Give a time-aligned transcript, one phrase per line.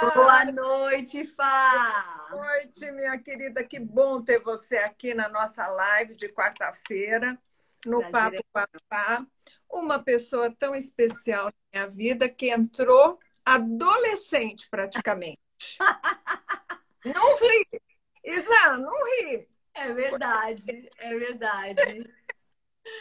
[0.00, 2.26] Boa noite, Fá!
[2.30, 3.64] Boa noite, minha querida.
[3.64, 7.38] Que bom ter você aqui na nossa live de quarta-feira,
[7.86, 8.10] no.
[8.10, 9.26] Papo a Fá.
[9.70, 15.38] Uma pessoa tão especial na minha vida que entrou adolescente, praticamente.
[17.04, 17.80] não ri!
[18.22, 19.48] Isa, não ri!
[19.74, 22.10] É verdade, é verdade.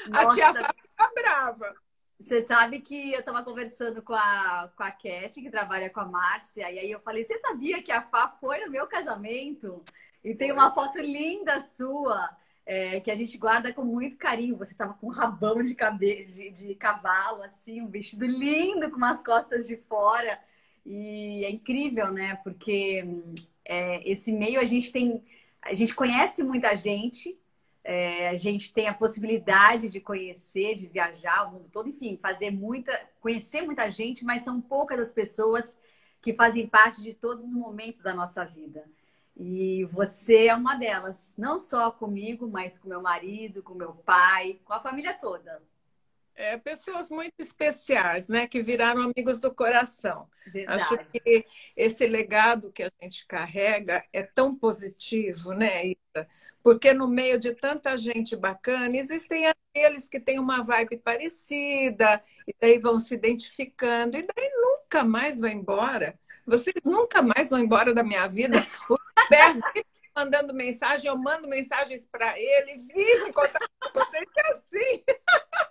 [0.07, 0.27] Nossa.
[0.32, 1.75] A tia Fá fica brava.
[2.20, 6.05] Você sabe que eu estava conversando com a, com a Cat, que trabalha com a
[6.05, 9.83] Márcia, e aí eu falei: Você sabia que a Fá foi no meu casamento?
[10.24, 12.29] E tem uma foto linda sua,
[12.65, 14.57] é, que a gente guarda com muito carinho.
[14.57, 18.97] Você estava com um rabão de, cabelo, de, de cavalo, assim, um vestido lindo com
[18.97, 20.39] umas costas de fora.
[20.86, 22.36] E é incrível, né?
[22.43, 23.04] Porque
[23.66, 25.24] é, esse meio a gente tem.
[25.61, 27.38] A gente conhece muita gente,
[27.88, 32.50] é, a gente tem a possibilidade de conhecer, de viajar o mundo todo, enfim, fazer
[32.50, 35.80] muita, conhecer muita gente, mas são poucas as pessoas
[36.20, 38.84] que fazem parte de todos os momentos da nossa vida.
[39.38, 44.59] E você é uma delas, não só comigo, mas com meu marido, com meu pai,
[44.66, 45.61] com a família toda.
[46.36, 48.45] É, pessoas muito especiais, né?
[48.45, 50.28] Que viraram amigos do coração.
[50.52, 50.83] Verdade.
[50.83, 56.27] Acho que esse legado que a gente carrega é tão positivo, né, Ida?
[56.61, 62.53] Porque no meio de tanta gente bacana, existem aqueles que têm uma vibe parecida, e
[62.59, 66.20] daí vão se identificando, e daí nunca mais vai embora.
[66.45, 68.66] Vocês nunca mais vão embora da minha vida.
[68.89, 68.97] O
[69.73, 75.03] fica mandando mensagem, eu mando mensagens para ele, vive em contato com vocês, é assim.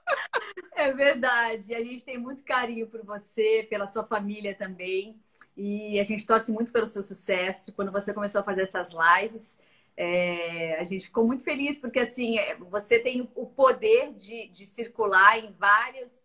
[0.77, 1.75] É verdade.
[1.75, 5.17] A gente tem muito carinho por você, pela sua família também.
[5.57, 7.73] E a gente torce muito pelo seu sucesso.
[7.73, 9.57] Quando você começou a fazer essas lives,
[9.97, 14.67] é, a gente ficou muito feliz porque assim é, você tem o poder de, de
[14.67, 16.21] circular em vários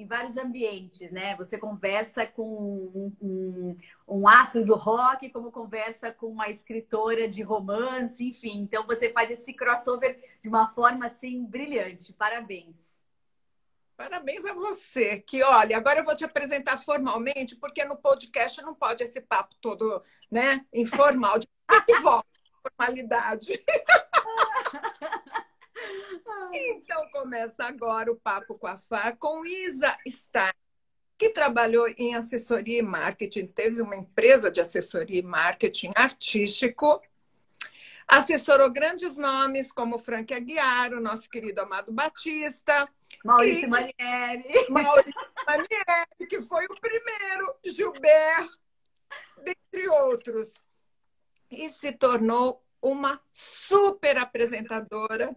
[0.00, 1.36] em vários ambientes, né?
[1.36, 3.76] Você conversa com um, um,
[4.08, 8.60] um astro do rock, como conversa com uma escritora de romance, enfim.
[8.62, 12.12] Então você faz esse crossover de uma forma assim brilhante.
[12.12, 12.98] Parabéns.
[13.96, 15.20] Parabéns a você.
[15.20, 19.54] Que olha, agora eu vou te apresentar formalmente, porque no podcast não pode esse papo
[19.60, 21.38] todo, né, informal.
[21.38, 21.46] De
[22.00, 22.30] volta
[22.62, 23.52] formalidade.
[26.52, 30.52] então começa agora o Papo com a Fá com Isa Stein,
[31.18, 37.00] que trabalhou em assessoria e marketing, teve uma empresa de assessoria e marketing artístico,
[38.08, 42.88] assessorou grandes nomes como Frank Aguiar, o nosso querido Amado Batista,
[43.24, 43.66] Maurício e...
[43.66, 44.66] Manieri.
[44.68, 48.58] Maurício Manieri, que foi o primeiro, Gilberto,
[49.44, 50.54] dentre outros
[51.50, 55.34] e se tornou uma super apresentadora.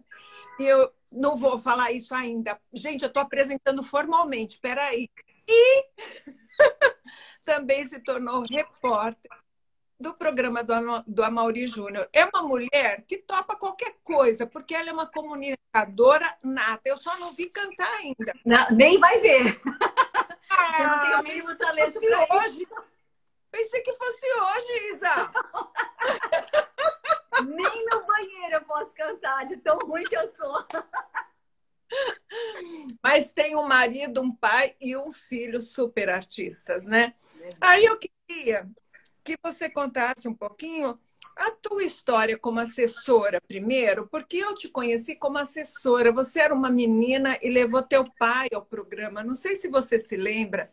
[0.58, 2.60] E eu não vou falar isso ainda.
[2.72, 5.08] Gente, eu estou apresentando formalmente, peraí.
[5.46, 5.86] E
[7.44, 9.30] também se tornou repórter
[9.98, 10.74] do programa do,
[11.06, 12.08] do Amaury Júnior.
[12.12, 16.82] É uma mulher que topa qualquer coisa, porque ela é uma comunicadora nata.
[16.84, 18.34] Eu só não vi cantar ainda.
[18.44, 19.60] Não, nem vai ver.
[20.50, 22.66] Ah, eu não tenho o mínimo talento hoje.
[23.50, 25.30] Pensei que fosse hoje, Isa.
[27.42, 30.66] Nem no banheiro eu posso cantar, de tão ruim que eu sou.
[33.02, 37.14] Mas tem um marido, um pai e um filho super artistas, né?
[37.60, 38.68] Aí eu queria
[39.22, 40.98] que você contasse um pouquinho
[41.36, 46.12] a tua história como assessora primeiro, porque eu te conheci como assessora.
[46.12, 49.24] Você era uma menina e levou teu pai ao programa.
[49.24, 50.70] Não sei se você se lembra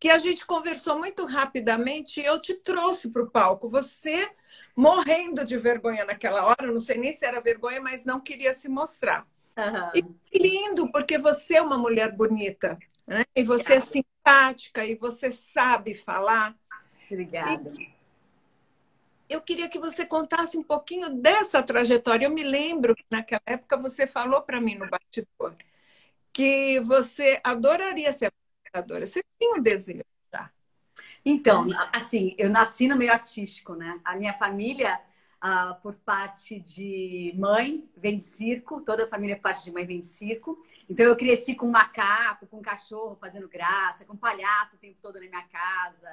[0.00, 3.68] que a gente conversou muito rapidamente e eu te trouxe para o palco.
[3.68, 4.30] Você
[4.74, 8.68] morrendo de vergonha naquela hora, não sei nem se era vergonha, mas não queria se
[8.68, 9.26] mostrar.
[9.56, 10.04] Uhum.
[10.32, 13.24] E lindo, porque você é uma mulher bonita, né?
[13.34, 13.84] E você é Obrigada.
[13.84, 16.56] é simpática e você sabe falar.
[17.10, 17.72] Obrigada.
[17.78, 17.92] E
[19.28, 22.26] eu queria que você contasse um pouquinho dessa trajetória.
[22.26, 25.56] Eu me lembro que naquela época você falou para mim no bastidor
[26.32, 29.06] que você adoraria ser apresentadora.
[29.06, 30.02] Você tinha um desejo?
[31.24, 34.00] Então, assim, eu nasci no meio artístico, né?
[34.04, 35.00] A minha família,
[35.82, 38.80] por parte de mãe, vem de circo.
[38.80, 40.58] Toda a família, por parte de mãe, vem de circo.
[40.90, 45.20] Então, eu cresci com macaco, com cachorro fazendo graça, com palhaço o tempo todo na
[45.20, 46.08] minha casa.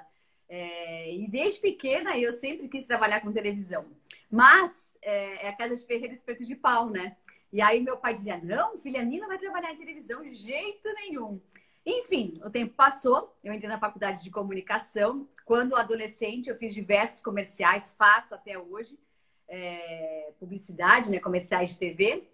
[0.47, 3.85] É, e desde pequena eu sempre quis trabalhar com televisão.
[4.31, 7.15] Mas é, é a casa de ferreiro espeto de pau, né?
[7.51, 11.39] E aí meu pai dizia: não, filha, Nina vai trabalhar em televisão de jeito nenhum.
[11.85, 15.27] Enfim, o tempo passou, eu entrei na faculdade de comunicação.
[15.45, 18.99] Quando adolescente, eu fiz diversos comerciais, faço até hoje,
[19.47, 22.27] é, publicidade, né, comerciais de TV.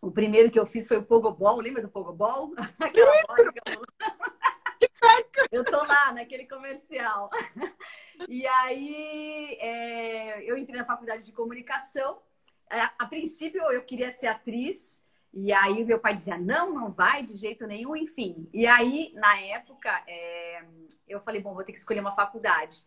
[0.00, 2.54] O primeiro que eu fiz foi o Pogobol, lembra do Pogobol?
[2.78, 3.52] Aquela eu...
[5.50, 7.30] eu tô lá naquele comercial.
[8.28, 12.18] E aí é, eu entrei na faculdade de comunicação.
[12.68, 14.97] A, é, a princípio eu queria ser atriz,
[15.32, 18.48] e aí meu pai dizia, não, não vai de jeito nenhum, enfim.
[18.52, 20.64] E aí, na época, é,
[21.06, 22.78] eu falei, bom, vou ter que escolher uma faculdade.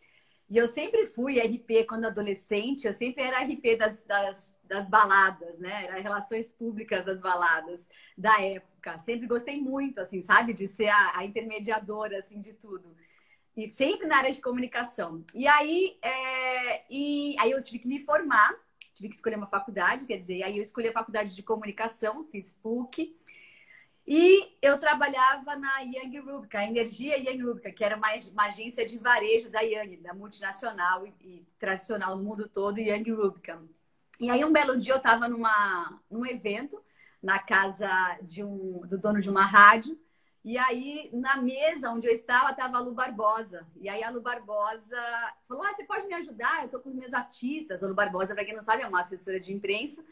[0.49, 5.59] E eu sempre fui RP quando adolescente, eu sempre era RP das, das, das baladas,
[5.59, 5.85] né?
[5.85, 8.99] Era relações públicas das baladas da época.
[8.99, 10.53] Sempre gostei muito, assim, sabe?
[10.53, 12.95] De ser a, a intermediadora, assim, de tudo.
[13.55, 15.23] E sempre na área de comunicação.
[15.33, 18.53] E aí, é, e aí eu tive que me formar
[19.01, 22.53] tive que escolher uma faculdade, quer dizer, aí eu escolhi a faculdade de comunicação, fiz
[22.61, 23.17] PUC.
[24.05, 28.85] E eu trabalhava na Young Rubika, a Energia Young Rubika, que era uma, uma, agência
[28.85, 33.61] de varejo da Young, da multinacional e, e tradicional no mundo todo, Young Rubika.
[34.19, 36.83] E aí um belo dia eu estava num evento
[37.21, 39.97] na casa de um do dono de uma rádio
[40.43, 43.67] e aí, na mesa onde eu estava, estava a Lu Barbosa.
[43.79, 44.97] E aí, a Lu Barbosa
[45.47, 46.59] falou: ah, você pode me ajudar?
[46.59, 47.83] Eu estou com os meus artistas.
[47.83, 50.03] A Lu Barbosa, para quem não sabe, é uma assessora de imprensa.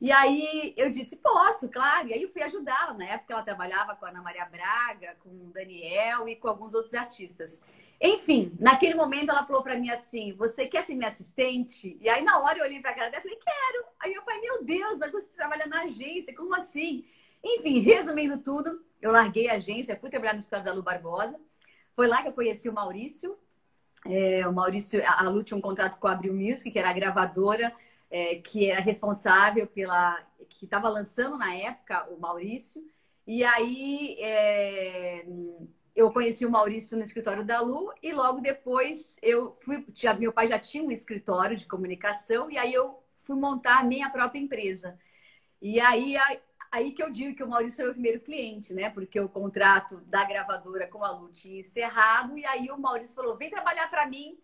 [0.00, 2.08] E aí, eu disse: posso, claro.
[2.08, 2.94] E aí, eu fui ajudá-la.
[2.94, 6.74] Na época, ela trabalhava com a Ana Maria Braga, com o Daniel e com alguns
[6.74, 7.60] outros artistas.
[8.00, 11.96] Enfim, naquele momento, ela falou para mim assim: você quer ser minha assistente?
[12.00, 13.84] E aí, na hora, eu olhei para cara dela e falei: quero.
[14.00, 17.04] Aí, eu falei: meu Deus, mas você trabalha na agência, como assim?
[17.46, 21.38] Enfim, resumindo tudo, eu larguei a agência, fui trabalhar no escritório da Lu Barbosa.
[21.94, 23.38] Foi lá que eu conheci o Maurício.
[24.04, 26.92] É, o Maurício, a Lu tinha um contrato com a Abril Music, que era a
[26.92, 27.72] gravadora
[28.10, 30.16] é, que era responsável pela.
[30.48, 32.82] que estava lançando na época o Maurício.
[33.26, 35.26] E aí é,
[35.94, 39.84] eu conheci o Maurício no escritório da Lu e logo depois eu fui.
[39.94, 43.84] Já, meu pai já tinha um escritório de comunicação e aí eu fui montar a
[43.84, 44.98] minha própria empresa.
[45.60, 46.16] E aí
[46.70, 48.90] aí que eu digo que o Maurício é o primeiro cliente, né?
[48.90, 53.36] Porque o contrato da gravadora com a Lu tinha encerrado, e aí o Maurício falou:
[53.36, 54.38] vem trabalhar para mim.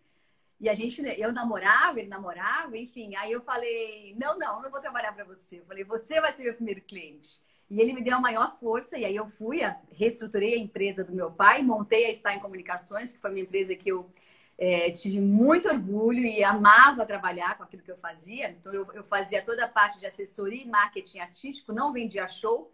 [0.59, 3.15] E a gente, eu namorava, ele namorava, enfim.
[3.15, 5.59] Aí eu falei: não, não, não vou trabalhar para você.
[5.59, 7.41] Eu falei: você vai ser meu primeiro cliente.
[7.69, 9.61] E ele me deu a maior força, e aí eu fui,
[9.91, 13.75] reestruturei a empresa do meu pai, montei a Estar em Comunicações, que foi uma empresa
[13.75, 14.11] que eu
[14.57, 18.49] é, tive muito orgulho e amava trabalhar com aquilo que eu fazia.
[18.51, 22.71] Então, eu, eu, fazia toda a parte de assessoria e marketing artístico, não vendia show,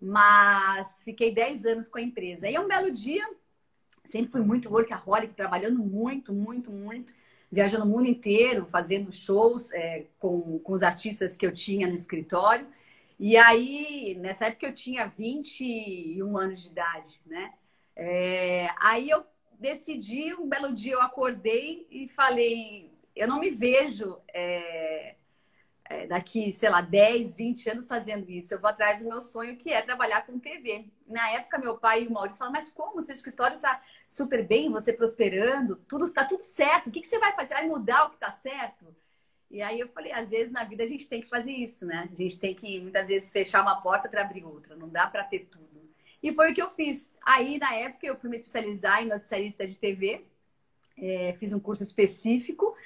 [0.00, 2.48] mas fiquei 10 anos com a empresa.
[2.48, 3.28] E um belo dia,
[4.04, 7.14] sempre fui muito workaholic, trabalhando muito, muito, muito,
[7.50, 11.94] viajando o mundo inteiro, fazendo shows é, com, com os artistas que eu tinha no
[11.94, 12.66] escritório.
[13.18, 17.52] E aí, nessa época eu tinha 21 anos de idade, né?
[17.96, 19.26] É, aí eu
[19.58, 25.16] decidi, um belo dia eu acordei e falei, eu não me vejo é,
[25.84, 28.52] é, daqui, sei lá, 10, 20 anos fazendo isso.
[28.54, 30.86] Eu vou atrás do meu sonho, que é trabalhar com TV.
[31.06, 33.02] Na época, meu pai e o Maurício falaram, mas como?
[33.02, 36.88] Seu escritório está super bem, você prosperando, tudo está tudo certo.
[36.88, 37.54] O que, que você vai fazer?
[37.54, 38.94] Vai mudar o que está certo?
[39.50, 42.08] E aí eu falei, às vezes na vida a gente tem que fazer isso, né?
[42.12, 44.76] A gente tem que, muitas vezes, fechar uma porta para abrir outra.
[44.76, 45.77] Não dá para ter tudo.
[46.22, 47.18] E foi o que eu fiz.
[47.22, 50.24] Aí, na época, eu fui me especializar em noticiarista de TV.
[50.96, 52.76] É, fiz um curso específico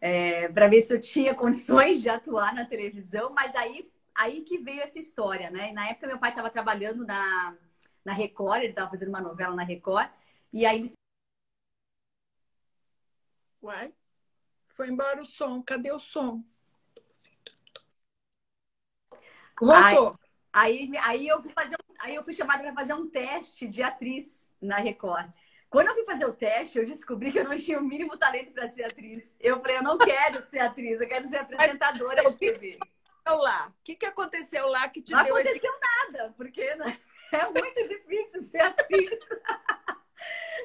[0.00, 3.30] é, para ver se eu tinha condições de atuar na televisão.
[3.30, 5.72] Mas aí, aí que veio essa história, né?
[5.72, 7.56] Na época, meu pai estava trabalhando na,
[8.04, 8.58] na Record.
[8.58, 10.08] Ele estava fazendo uma novela na Record.
[10.52, 10.92] E aí.
[13.60, 13.92] Uai,
[14.68, 15.60] foi embora o som.
[15.62, 16.44] Cadê o som?
[19.60, 20.08] Voltou.
[20.10, 20.25] Aí,
[20.56, 24.48] aí, aí eu fui fazer Aí eu fui chamada para fazer um teste de atriz
[24.60, 25.30] na Record.
[25.68, 28.52] Quando eu fui fazer o teste, eu descobri que eu não tinha o mínimo talento
[28.52, 29.36] para ser atriz.
[29.40, 32.78] Eu falei, eu não quero ser atriz, eu quero ser apresentadora de TV.
[33.26, 33.68] lá?
[33.68, 36.12] O que, que aconteceu lá que te não deu aconteceu esse...
[36.12, 36.96] nada, porque né,
[37.32, 39.10] é muito difícil ser atriz.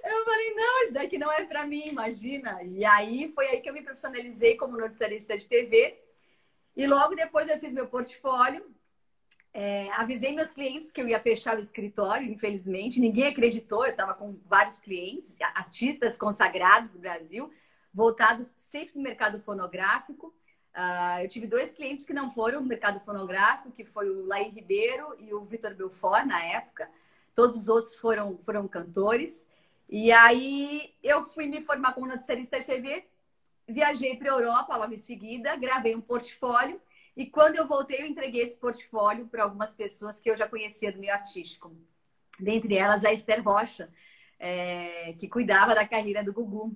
[0.03, 2.63] Eu falei, não, isso daqui não é para mim, imagina.
[2.63, 5.99] E aí foi aí que eu me profissionalizei como noticiarista de TV.
[6.75, 8.73] E logo depois eu fiz meu portfólio
[9.53, 12.99] é, avisei meus clientes que eu ia fechar o escritório, infelizmente.
[12.99, 13.85] Ninguém acreditou.
[13.85, 17.51] Eu estava com vários clientes, artistas consagrados do Brasil,
[17.93, 20.33] voltados sempre no mercado fonográfico.
[20.73, 24.49] Uh, eu tive dois clientes que não foram no mercado fonográfico, que foi o Laí
[24.49, 26.89] Ribeiro e o Vitor Belfort, na época.
[27.35, 29.49] Todos os outros foram, foram cantores.
[29.89, 33.05] E aí eu fui me formar como noticiarista TV,
[33.67, 36.79] viajei para a Europa logo em seguida, gravei um portfólio
[37.21, 40.91] e quando eu voltei, eu entreguei esse portfólio para algumas pessoas que eu já conhecia
[40.91, 41.71] do meio artístico.
[42.39, 43.93] Dentre elas, a Esther Rocha,
[44.39, 46.75] é, que cuidava da carreira do Gugu.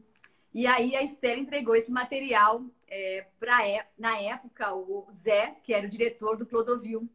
[0.54, 5.88] E aí a Esther entregou esse material é, para, na época, o Zé, que era
[5.88, 7.10] o diretor do Clodovil.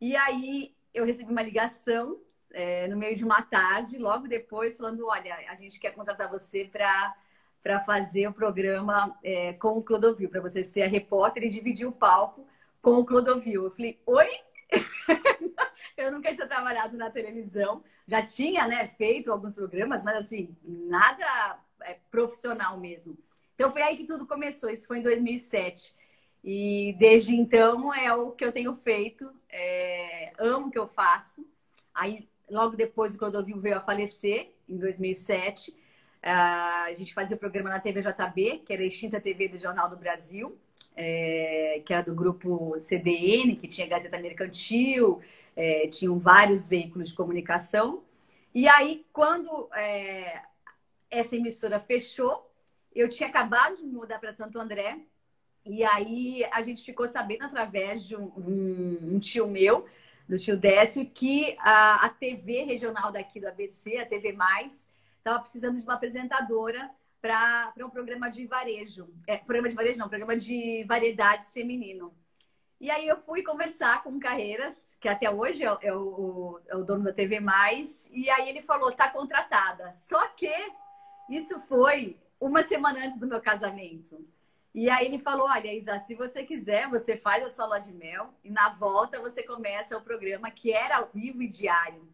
[0.00, 2.18] E aí eu recebi uma ligação
[2.52, 6.64] é, no meio de uma tarde, logo depois, falando: olha, a gente quer contratar você
[6.64, 7.14] para
[7.66, 11.84] para fazer o programa é, com o Clodovil, para você ser a repórter e dividir
[11.84, 12.46] o palco
[12.80, 13.64] com o Clodovil.
[13.64, 14.28] Eu falei, oi?
[15.96, 21.58] eu nunca tinha trabalhado na televisão, já tinha né, feito alguns programas, mas assim, nada
[21.82, 23.18] é, profissional mesmo.
[23.56, 25.92] Então foi aí que tudo começou, isso foi em 2007.
[26.44, 31.44] E desde então é o que eu tenho feito, é, amo o que eu faço.
[31.92, 35.74] Aí logo depois o Clodovil veio a falecer, em 2007.
[36.22, 39.88] Uh, a gente fazia o programa na TVJB, que era a extinta TV do Jornal
[39.88, 40.58] do Brasil,
[40.96, 45.20] é, que era do grupo CDN, que tinha Gazeta Mercantil,
[45.54, 48.02] é, tinham vários veículos de comunicação.
[48.54, 50.40] E aí, quando é,
[51.10, 52.50] essa emissora fechou,
[52.94, 54.98] eu tinha acabado de me mudar para Santo André,
[55.64, 59.86] e aí a gente ficou sabendo através de um, um, um tio meu,
[60.28, 64.88] do tio Décio, que a, a TV regional daqui do ABC, a TV Mais,
[65.26, 66.88] estava precisando de uma apresentadora
[67.20, 69.08] para um programa de varejo.
[69.26, 72.14] É, programa de varejo não, programa de variedades feminino.
[72.80, 76.76] E aí eu fui conversar com o Carreiras, que até hoje é, é, o, é
[76.76, 79.92] o dono da TV Mais, e aí ele falou, tá contratada.
[79.94, 80.52] Só que
[81.28, 84.24] isso foi uma semana antes do meu casamento.
[84.72, 87.90] E aí ele falou: Olha, Isa, se você quiser, você faz a sua lua de
[87.92, 92.06] mel e na volta você começa o programa que era ao vivo e diário.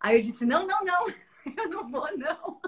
[0.00, 1.06] Aí eu disse: Não, não, não,
[1.56, 2.60] eu não vou, não.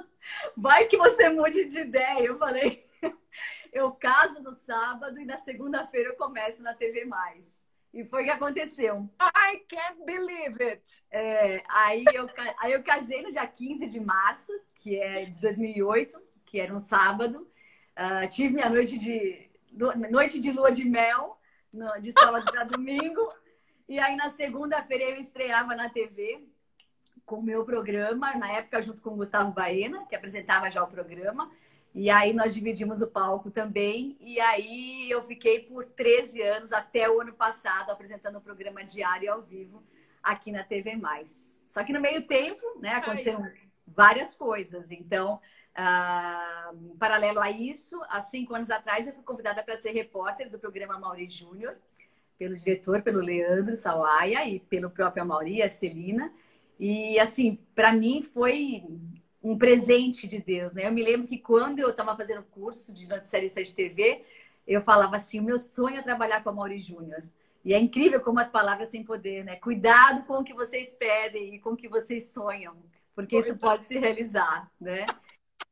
[0.56, 2.26] Vai que você mude de ideia.
[2.26, 2.86] Eu falei:
[3.72, 7.64] Eu caso no sábado e na segunda-feira eu começo na TV Mais.
[7.92, 9.08] E foi o que aconteceu.
[9.20, 10.82] I can't believe it!
[11.10, 12.26] É, aí, eu,
[12.58, 16.78] aí eu casei no dia 15 de março, que é de 2008, que era um
[16.78, 17.50] sábado.
[17.96, 19.50] Uh, tive minha noite de,
[20.08, 21.38] noite de lua de mel,
[22.00, 23.28] de sábado para domingo.
[23.88, 26.48] E aí, na segunda-feira, eu estreava na TV
[27.24, 30.88] com o meu programa, na época, junto com o Gustavo Baena, que apresentava já o
[30.88, 31.50] programa.
[31.94, 34.16] E aí, nós dividimos o palco também.
[34.20, 39.32] E aí, eu fiquei por 13 anos, até o ano passado, apresentando o programa diário
[39.32, 39.82] ao vivo
[40.22, 41.58] aqui na TV Mais.
[41.66, 43.52] Só que no meio tempo, né, aconteceram Ai.
[43.86, 44.90] várias coisas.
[44.90, 50.50] Então, Uh, paralelo a isso, há cinco anos atrás, eu fui convidada para ser repórter
[50.50, 51.76] do programa Mauri Júnior,
[52.36, 56.32] pelo diretor, pelo Leandro Sawaia e pelo próprio Mauri, a Celina.
[56.80, 58.82] E, assim, para mim foi
[59.42, 60.86] um presente de Deus, né?
[60.86, 64.24] Eu me lembro que quando eu estava fazendo curso de noticiarista de TV,
[64.66, 67.22] eu falava assim, o meu sonho é trabalhar com a Mauri Júnior.
[67.62, 69.56] E é incrível como as palavras têm poder, né?
[69.56, 72.74] Cuidado com o que vocês pedem e com o que vocês sonham,
[73.14, 75.04] porque isso pode se realizar, né?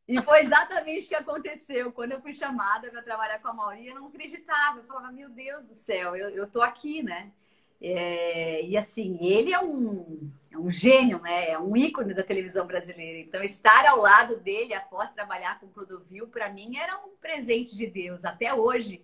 [0.07, 1.91] E foi exatamente o que aconteceu.
[1.91, 4.81] Quando eu fui chamada para trabalhar com a Mauri, eu não acreditava.
[4.81, 7.33] Eu falava, meu Deus do céu, eu, eu tô aqui, né?
[7.81, 11.51] É, e assim, ele é um, é um gênio, né?
[11.51, 13.19] É um ícone da televisão brasileira.
[13.19, 17.77] Então, estar ao lado dele após trabalhar com o Clodovil, para mim, era um presente
[17.77, 18.25] de Deus.
[18.25, 19.03] Até hoje,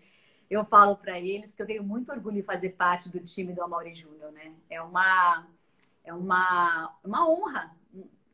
[0.51, 3.63] eu falo para eles que eu tenho muito orgulho de fazer parte do time do
[3.63, 4.53] Amaury Júnior, né?
[4.69, 5.47] É uma,
[6.05, 7.75] é uma, uma honra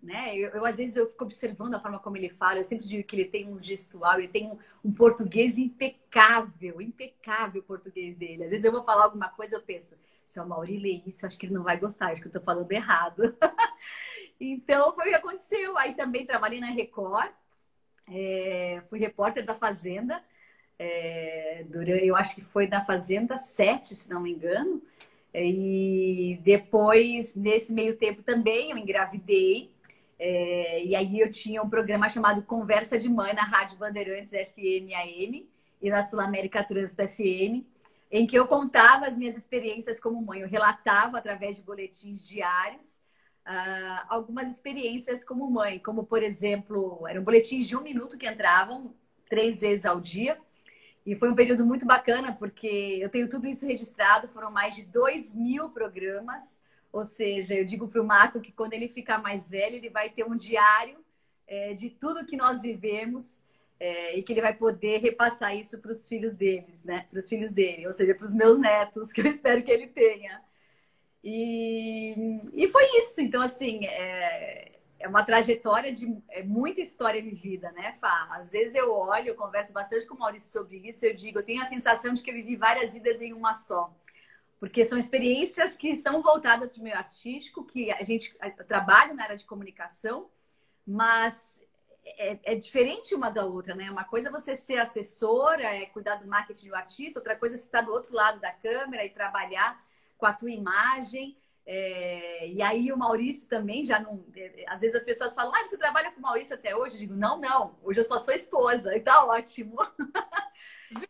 [0.03, 0.37] né?
[0.37, 3.07] Eu, eu, às vezes eu fico observando a forma como ele fala, eu sempre digo
[3.07, 8.45] que ele tem um gestual, ele tem um, um português impecável, impecável o português dele.
[8.45, 9.99] Às vezes eu vou falar alguma coisa, eu penso,
[10.31, 12.41] se o Mauri ler isso, acho que ele não vai gostar, acho que eu tô
[12.41, 13.37] falando errado.
[14.41, 15.77] então foi o que aconteceu.
[15.77, 17.33] Aí também trabalhei na Record,
[18.09, 20.23] é, fui repórter da Fazenda,
[20.79, 24.81] é, durante, eu acho que foi da Fazenda 7, se não me engano.
[25.35, 29.69] E depois, nesse meio tempo também, eu engravidei.
[30.17, 34.95] É, e aí eu tinha um programa chamado Conversa de Mãe na Rádio Bandeirantes FM
[34.95, 35.49] AM
[35.83, 37.65] e na Sul América Trânsito FM,
[38.11, 40.40] em que eu contava as minhas experiências como mãe.
[40.40, 43.00] Eu relatava através de boletins diários
[43.47, 48.95] uh, algumas experiências como mãe, como por exemplo, eram boletins de um minuto que entravam
[49.29, 50.38] três vezes ao dia.
[51.07, 54.85] E foi um período muito bacana, porque eu tenho tudo isso registrado, foram mais de
[54.85, 56.61] dois mil programas
[56.93, 60.11] ou seja, eu digo para o Marco que quando ele ficar mais velho, ele vai
[60.11, 60.99] ter um diário
[61.47, 63.40] é, de tudo que nós vivemos
[63.81, 67.07] é, e que ele vai poder repassar isso para os filhos deles, né?
[67.11, 69.89] Para os filhos dele, ou seja, para os meus netos, que eu espero que ele
[69.89, 70.43] tenha.
[71.25, 72.15] E,
[72.53, 73.21] e foi isso.
[73.21, 78.29] Então, assim, é, é uma trajetória de é muita história vivida, né, Fá?
[78.33, 81.45] Às vezes eu olho, eu converso bastante com o Maurício sobre isso, eu digo, eu
[81.45, 83.93] tenho a sensação de que eu vivi várias vidas em uma só
[84.61, 88.37] porque são experiências que são voltadas para o meio artístico, que a gente
[88.69, 90.29] trabalha na área de comunicação,
[90.87, 91.60] mas
[92.17, 93.90] é, é, diferente uma da outra, né?
[93.90, 97.59] Uma coisa é você ser assessora, é cuidar do marketing do artista, outra coisa é
[97.59, 99.83] você estar do outro lado da câmera e trabalhar
[100.17, 101.37] com a tua imagem.
[101.67, 104.25] É, e aí o Maurício também já não.
[104.35, 106.97] É, às vezes as pessoas falam, ah, você trabalha com o Maurício até hoje?
[106.97, 109.76] Eu digo, não, não, hoje eu só sou esposa, e tá ótimo.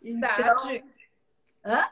[0.03, 0.77] Verdade.
[0.77, 0.91] Então...
[1.65, 1.89] Hã?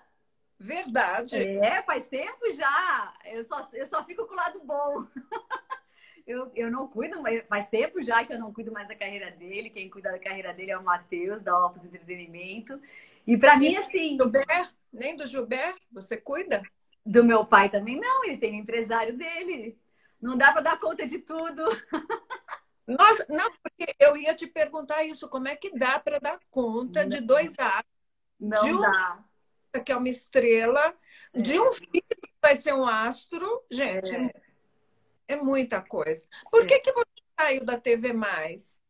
[0.58, 1.36] Verdade.
[1.36, 3.14] É, faz tempo já.
[3.26, 5.06] Eu só, eu só fico com o lado bom.
[6.28, 9.30] eu, eu não cuido, mas faz tempo já que eu não cuido mais da carreira
[9.30, 9.70] dele.
[9.70, 12.78] Quem cuida da carreira dele é o Matheus, da Opus Entretenimento.
[13.26, 14.16] E para mim, assim.
[14.16, 14.74] Gilbert?
[14.92, 15.76] Nem do Gilbert?
[15.90, 16.62] Você cuida?
[17.04, 19.78] Do meu pai também não, ele tem um empresário dele.
[20.20, 21.62] Não dá para dar conta de tudo.
[22.86, 27.02] Nossa, não, porque eu ia te perguntar isso, como é que dá para dar conta
[27.02, 27.08] não.
[27.08, 27.90] de dois atos?
[28.38, 29.24] Não de um, dá.
[29.84, 30.94] Que é uma estrela,
[31.32, 31.40] é.
[31.40, 33.62] de um filho que vai ser um astro.
[33.70, 34.30] Gente, é,
[35.28, 36.26] é muita coisa.
[36.50, 36.66] Por é.
[36.66, 38.80] que, que você saiu da TV Mais?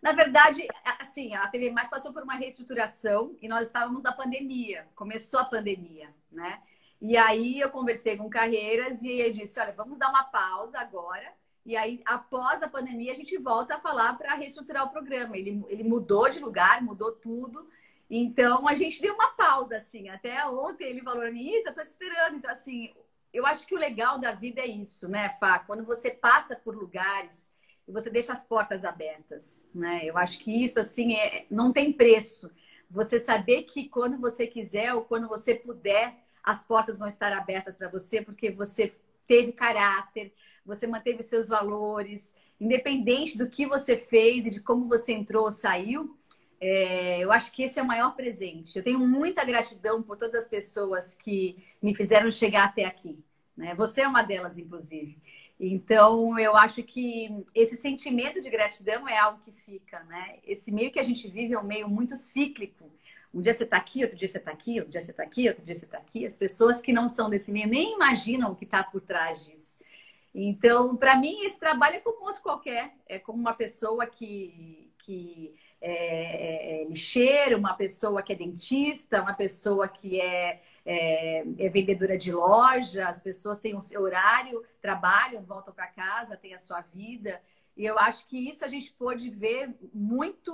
[0.00, 0.68] Na verdade,
[1.00, 4.86] assim, a TV Mais passou por uma reestruturação e nós estávamos na pandemia.
[4.94, 6.62] Começou a pandemia, né?
[7.00, 11.32] E aí eu conversei com Carreiras e ele disse: olha, vamos dar uma pausa agora.
[11.64, 15.36] E aí, após a pandemia, a gente volta a falar para reestruturar o programa.
[15.36, 17.68] Ele, ele mudou de lugar, mudou tudo.
[18.08, 20.08] Então, a gente deu uma pausa, assim.
[20.08, 22.36] Até ontem ele falou para mim, Isa, tô te esperando.
[22.36, 22.94] Então, assim,
[23.32, 25.58] eu acho que o legal da vida é isso, né, Fá?
[25.58, 27.48] Quando você passa por lugares
[27.86, 30.00] e você deixa as portas abertas, né?
[30.04, 32.50] Eu acho que isso, assim, é, não tem preço.
[32.90, 37.76] Você saber que quando você quiser ou quando você puder, as portas vão estar abertas
[37.76, 38.92] para você, porque você
[39.26, 40.32] teve caráter,
[40.64, 45.50] você manteve seus valores, independente do que você fez e de como você entrou ou
[45.50, 46.17] saiu.
[46.60, 48.76] É, eu acho que esse é o maior presente.
[48.76, 53.18] Eu tenho muita gratidão por todas as pessoas que me fizeram chegar até aqui.
[53.56, 53.74] Né?
[53.74, 55.18] Você é uma delas, inclusive.
[55.60, 60.38] Então, eu acho que esse sentimento de gratidão é algo que fica, né?
[60.46, 62.88] Esse meio que a gente vive é um meio muito cíclico.
[63.34, 65.48] Um dia você está aqui, outro dia você está aqui, outro dia você está aqui,
[65.48, 66.24] outro dia você está aqui.
[66.24, 69.78] As pessoas que não são desse meio nem imaginam o que está por trás disso.
[70.32, 72.94] Então, para mim, esse trabalho é como outro qualquer.
[73.08, 79.22] É como uma pessoa que, que é, é, é lixeira, uma pessoa que é dentista,
[79.22, 83.06] uma pessoa que é, é, é, vendedora de loja.
[83.08, 87.40] As pessoas têm o seu horário, trabalham, voltam para casa, têm a sua vida.
[87.76, 90.52] E eu acho que isso a gente pôde ver muito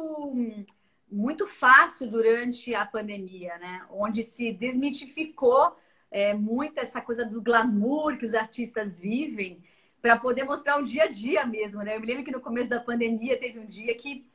[1.10, 3.86] muito fácil durante a pandemia, né?
[3.90, 5.76] Onde se desmitificou
[6.10, 9.62] é, muito essa coisa do glamour que os artistas vivem
[10.02, 11.96] para poder mostrar o dia a dia mesmo, né?
[11.96, 14.33] Eu me lembro que no começo da pandemia teve um dia que é, é,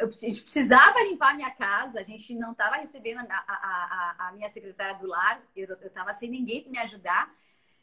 [0.00, 4.28] eu, a gente precisava limpar a minha casa, a gente não estava recebendo a, a,
[4.28, 7.32] a, minha secretária do lar, eu estava sem ninguém para me ajudar.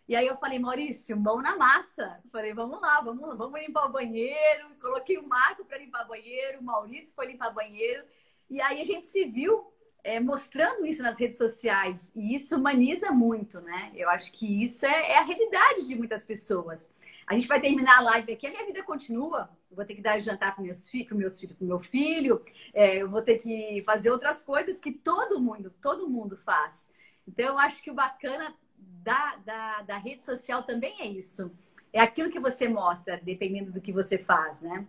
[0.07, 2.19] E aí eu falei, Maurício, mão na massa.
[2.23, 4.69] Eu falei, vamos lá, vamos, vamos limpar o banheiro.
[4.81, 8.03] Coloquei o Marco para limpar o banheiro, o Maurício foi limpar o banheiro.
[8.49, 9.71] E aí a gente se viu
[10.03, 12.11] é, mostrando isso nas redes sociais.
[12.15, 13.91] E isso humaniza muito, né?
[13.95, 16.89] Eu acho que isso é, é a realidade de muitas pessoas.
[17.27, 19.49] A gente vai terminar a live aqui, a minha vida continua.
[19.69, 22.41] Vou ter que dar jantar para meus filhos, para meus filhos, para meu filho.
[22.73, 26.89] É, eu vou ter que fazer outras coisas que todo mundo, todo mundo faz.
[27.27, 31.51] Então, eu acho que o bacana da, da, da rede social também é isso.
[31.91, 34.87] É aquilo que você mostra, dependendo do que você faz, né?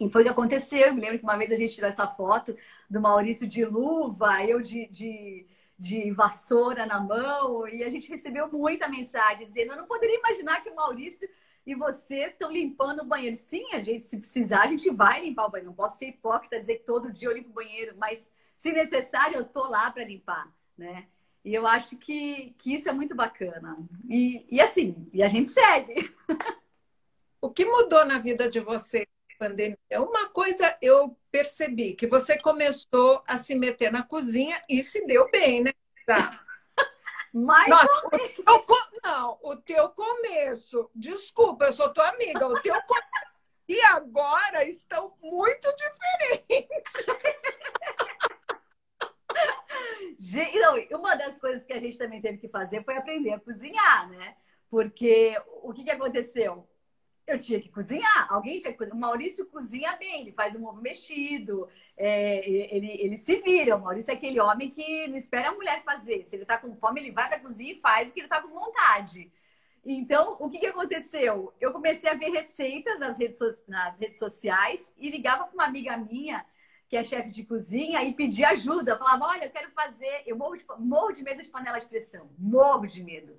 [0.00, 0.80] E foi o que aconteceu.
[0.80, 2.56] Eu me lembro que uma vez a gente tirou essa foto
[2.90, 5.46] do Maurício de luva, eu de, de,
[5.78, 10.62] de, vassoura na mão, e a gente recebeu muita mensagem dizendo: eu não poderia imaginar
[10.62, 11.28] que o Maurício
[11.68, 13.36] e você estão limpando o banheiro.
[13.36, 15.68] Sim, a gente, se precisar, a gente vai limpar o banheiro.
[15.68, 19.36] Não posso ser hipócrita dizer que todo dia eu limpo o banheiro, mas se necessário,
[19.36, 21.08] eu tô lá para limpar, né?
[21.44, 23.76] E eu acho que, que isso é muito bacana.
[24.08, 26.10] E, e assim, e a gente segue.
[27.40, 29.06] O que mudou na vida de você
[29.38, 29.78] pandemia.
[29.92, 35.30] Uma coisa eu percebi, que você começou a se meter na cozinha e se deu
[35.30, 35.70] bem, né?
[36.04, 36.44] Tá.
[37.32, 42.80] Mas Nossa, o teu, não, o teu começo, desculpa, eu sou tua amiga, o teu
[42.82, 43.08] começo
[43.68, 46.88] e agora estão muito diferentes.
[51.08, 54.36] uma das coisas que a gente também teve que fazer foi aprender a cozinhar, né?
[54.70, 56.68] Porque o que, que aconteceu?
[57.28, 58.26] Eu tinha que cozinhar.
[58.30, 58.96] Alguém tinha que cozinhar.
[58.96, 63.76] O Maurício cozinha bem, ele faz um ovo mexido, é, ele, ele se vira.
[63.76, 66.24] O Maurício é aquele homem que não espera a mulher fazer.
[66.24, 68.40] Se ele tá com fome, ele vai pra cozinha e faz o que ele tá
[68.40, 69.30] com vontade.
[69.84, 71.52] Então, o que, que aconteceu?
[71.60, 75.64] Eu comecei a ver receitas nas redes, so nas redes sociais e ligava para uma
[75.64, 76.44] amiga minha,
[76.88, 78.96] que é chefe de cozinha, e pedia ajuda.
[78.96, 80.22] Falava: Olha, eu quero fazer.
[80.26, 82.30] Eu morro de, morro de medo de panela de pressão.
[82.38, 83.38] Morro de medo.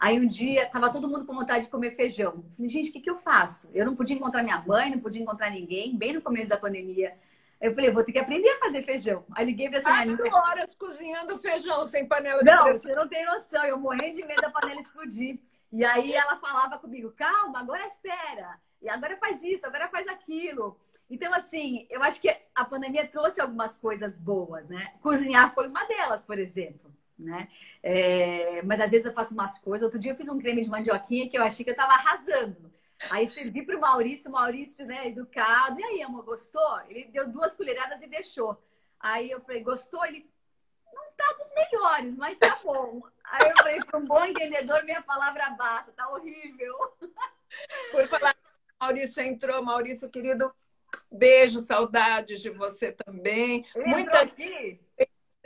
[0.00, 2.44] Aí um dia tava todo mundo com vontade de comer feijão.
[2.56, 3.68] Falei, gente, o que, que eu faço?
[3.74, 7.14] Eu não podia encontrar minha mãe, não podia encontrar ninguém, bem no começo da pandemia.
[7.60, 9.24] Eu falei, vou ter que aprender a fazer feijão.
[9.32, 12.82] Aí liguei pra essa Quatro minha horas cozinhando feijão sem panela de Não, pressão.
[12.82, 13.64] você não tem noção.
[13.64, 15.38] Eu morrendo de medo da panela explodir.
[15.72, 18.58] E aí ela falava comigo, calma, agora espera.
[18.80, 20.78] E agora faz isso, agora faz aquilo.
[21.10, 24.92] Então, assim, eu acho que a pandemia trouxe algumas coisas boas, né?
[25.02, 26.92] Cozinhar foi uma delas, por exemplo.
[27.18, 27.48] Né?
[27.82, 29.84] É, mas às vezes eu faço umas coisas.
[29.84, 32.72] Outro dia eu fiz um creme de mandioquinha que eu achei que eu tava arrasando.
[33.10, 35.80] Aí servi para o Maurício, o Maurício, né, educado.
[35.80, 36.80] E aí, amor, gostou?
[36.88, 38.60] Ele deu duas colheradas e deixou.
[38.98, 40.04] Aí eu falei, gostou?
[40.04, 40.28] Ele
[40.92, 43.02] não tá dos melhores, mas tá bom.
[43.24, 46.76] Aí eu falei, para um bom entendedor, minha palavra basta, tá horrível.
[47.92, 48.36] Por falar,
[48.80, 50.52] Maurício entrou, Maurício, querido,
[51.10, 53.64] beijo, saudades de você também.
[53.74, 54.80] Ele Muita aqui.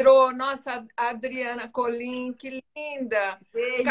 [0.03, 3.39] Entrou, nossa Adriana Colim, que linda.
[3.53, 3.83] Beijo.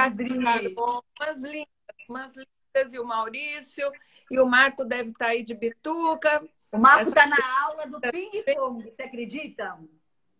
[1.17, 1.67] Umas lindas,
[2.09, 3.89] umas lindas, e o Maurício,
[4.29, 6.45] e o Marco deve estar tá aí de Bituca.
[6.69, 9.79] O Marco está na aula do ping-pong, você acredita?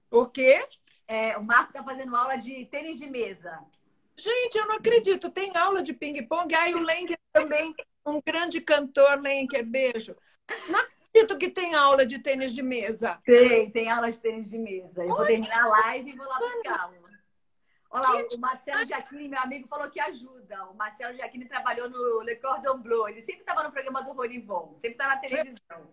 [0.09, 0.67] O quê?
[1.07, 3.57] É, o Marco está fazendo aula de tênis de mesa.
[4.17, 5.29] Gente, eu não acredito.
[5.29, 6.53] Tem aula de ping-pong.
[6.53, 7.73] Aí o Lenker também,
[8.05, 10.17] um grande cantor, Lenker, beijo.
[10.67, 13.19] Não acredito que tem aula de tênis de mesa.
[13.23, 15.03] Tem, tem aula de tênis de mesa.
[15.03, 17.01] Eu vou terminar a live e vou lá buscá-lo.
[17.93, 20.65] Olha lá, o Marcelo Giacchini, meu amigo, falou que ajuda.
[20.67, 23.09] O Marcelo Giacchini trabalhou no Le Cordon Bleu.
[23.09, 25.89] Ele sempre estava no programa do Ronivon, sempre está na televisão.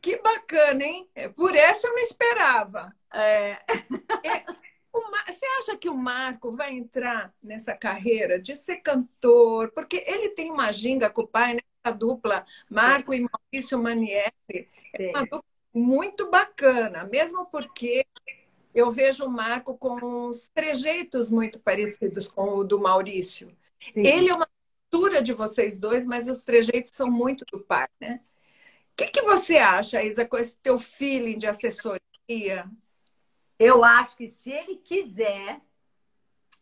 [0.00, 1.08] Que bacana, hein?
[1.14, 2.92] É, por essa eu não esperava.
[3.12, 3.56] É.
[4.26, 4.44] é
[4.92, 9.70] você acha que o Marco vai entrar nessa carreira de ser cantor?
[9.70, 11.60] Porque ele tem uma ginga com o pai, né?
[11.84, 14.32] A dupla Marco e Maurício Manieri.
[14.48, 18.06] É uma dupla muito bacana, mesmo porque
[18.74, 23.48] eu vejo o Marco com uns trejeitos muito parecidos com o do Maurício.
[23.94, 24.06] Sim.
[24.06, 24.48] Ele é uma
[24.92, 28.20] mistura de vocês dois, mas os trejeitos são muito do pai, né?
[28.92, 32.70] O que, que você acha, Isa, com esse teu feeling de assessoria?
[33.58, 35.60] Eu acho que se ele quiser,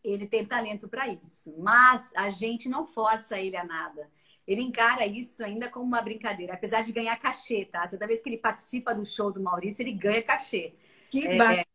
[0.03, 1.55] ele tem talento para isso.
[1.59, 4.09] Mas a gente não força ele a nada.
[4.51, 7.87] Ele encara isso ainda como uma brincadeira, apesar de ganhar cachê, tá?
[7.87, 10.75] Toda vez que ele participa do show do Maurício, ele ganha cachê.
[11.09, 11.67] Que é, bacana.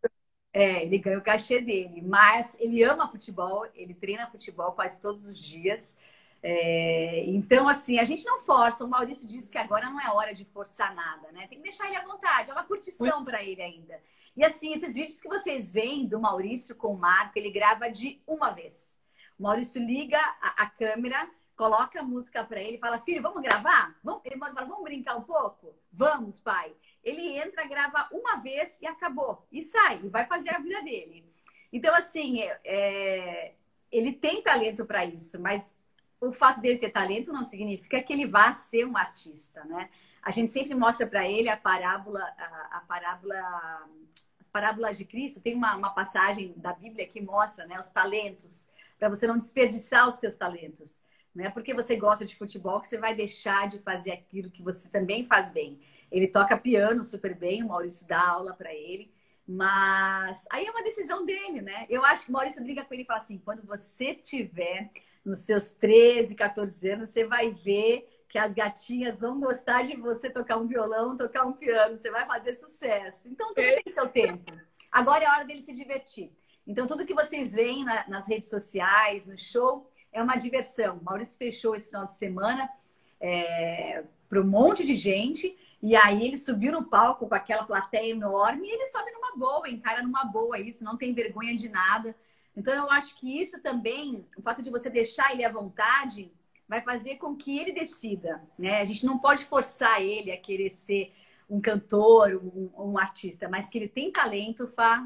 [0.52, 2.02] É, ele ganha o cachê dele.
[2.02, 5.98] Mas ele ama futebol, ele treina futebol quase todos os dias.
[6.44, 8.84] É, então, assim, a gente não força.
[8.84, 11.48] O Maurício disse que agora não é hora de forçar nada, né?
[11.48, 12.50] Tem que deixar ele à vontade.
[12.50, 13.98] É uma curtição para ele ainda.
[14.36, 18.22] E assim, esses vídeos que vocês veem do Maurício com o Marco, ele grava de
[18.28, 18.94] uma vez.
[19.40, 23.96] O Maurício liga a, a câmera, coloca a música para ele, fala: Filho, vamos gravar?
[24.04, 24.22] Vamos?
[24.26, 25.76] Ele fala: Vamos brincar um pouco?
[25.91, 26.74] Vamos, pai.
[27.04, 29.46] Ele entra, grava uma vez e acabou.
[29.52, 31.26] E sai, e vai fazer a vida dele.
[31.72, 33.54] Então, assim, é, é
[33.91, 35.74] ele tem talento para isso, mas
[36.20, 39.89] o fato dele ter talento não significa que ele vá ser um artista, né?
[40.22, 43.88] A gente sempre mostra para ele a parábola, a, a, parábola,
[44.39, 45.39] as parábolas de Cristo.
[45.39, 50.10] Tem uma, uma passagem da Bíblia que mostra, né, os talentos, para você não desperdiçar
[50.10, 51.00] os seus talentos,
[51.36, 51.50] né?
[51.50, 55.26] Porque você gosta de futebol que você vai deixar de fazer aquilo que você também
[55.26, 55.80] faz bem.
[56.12, 59.12] Ele toca piano super bem, o Maurício dá aula para ele.
[59.48, 61.86] Mas aí é uma decisão dele, né?
[61.89, 64.89] Eu acho que o Maurício briga com ele e fala assim: quando você tiver
[65.24, 70.30] nos seus 13, 14 anos, você vai ver que as gatinhas vão gostar de você
[70.30, 73.28] tocar um violão, tocar um piano, você vai fazer sucesso.
[73.28, 74.52] Então, tudo tem seu tempo.
[74.91, 76.32] Agora é hora dele se divertir.
[76.65, 80.99] Então, tudo que vocês veem na, nas redes sociais, no show, é uma diversão.
[81.04, 82.69] Maurício fechou esse final de semana
[83.19, 85.56] é, para um monte de gente.
[85.82, 89.69] E aí ele subiu no palco com aquela plateia enorme e ele sobe numa boa,
[89.69, 92.15] encara numa boa isso, não tem vergonha de nada.
[92.56, 96.32] Então, eu acho que isso também, o fato de você deixar ele à vontade,
[96.67, 98.41] vai fazer com que ele decida.
[98.58, 98.80] Né?
[98.80, 101.13] A gente não pode forçar ele a querer ser
[101.49, 105.06] um cantor, um, um artista, mas que ele tem talento, Fá,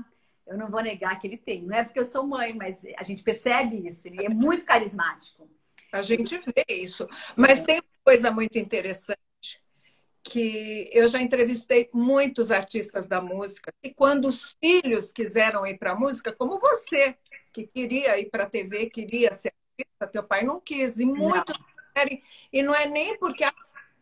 [0.50, 1.62] eu não vou negar que ele tem.
[1.62, 4.08] Não é porque eu sou mãe, mas a gente percebe isso.
[4.08, 5.50] Ele é muito carismático.
[5.92, 7.08] A gente vê isso.
[7.36, 9.18] Mas tem uma coisa muito interessante
[10.24, 15.92] que eu já entrevistei muitos artistas da música e quando os filhos quiseram ir para
[15.92, 17.16] a música, como você,
[17.54, 21.56] que queria ir para a TV, queria ser artista, teu pai não quis, e muitos
[21.96, 22.22] querem.
[22.52, 23.54] E não é nem porque a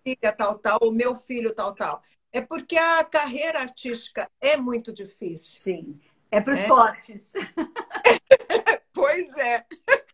[0.03, 2.01] filha tal, tal, o meu filho tal, tal.
[2.31, 5.61] É porque a carreira artística é muito difícil.
[5.61, 5.99] Sim.
[6.31, 6.67] É para os é.
[6.67, 7.31] fortes.
[8.93, 9.65] pois é.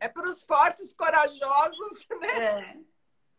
[0.00, 2.38] É para os fortes, corajosos né?
[2.38, 2.76] É.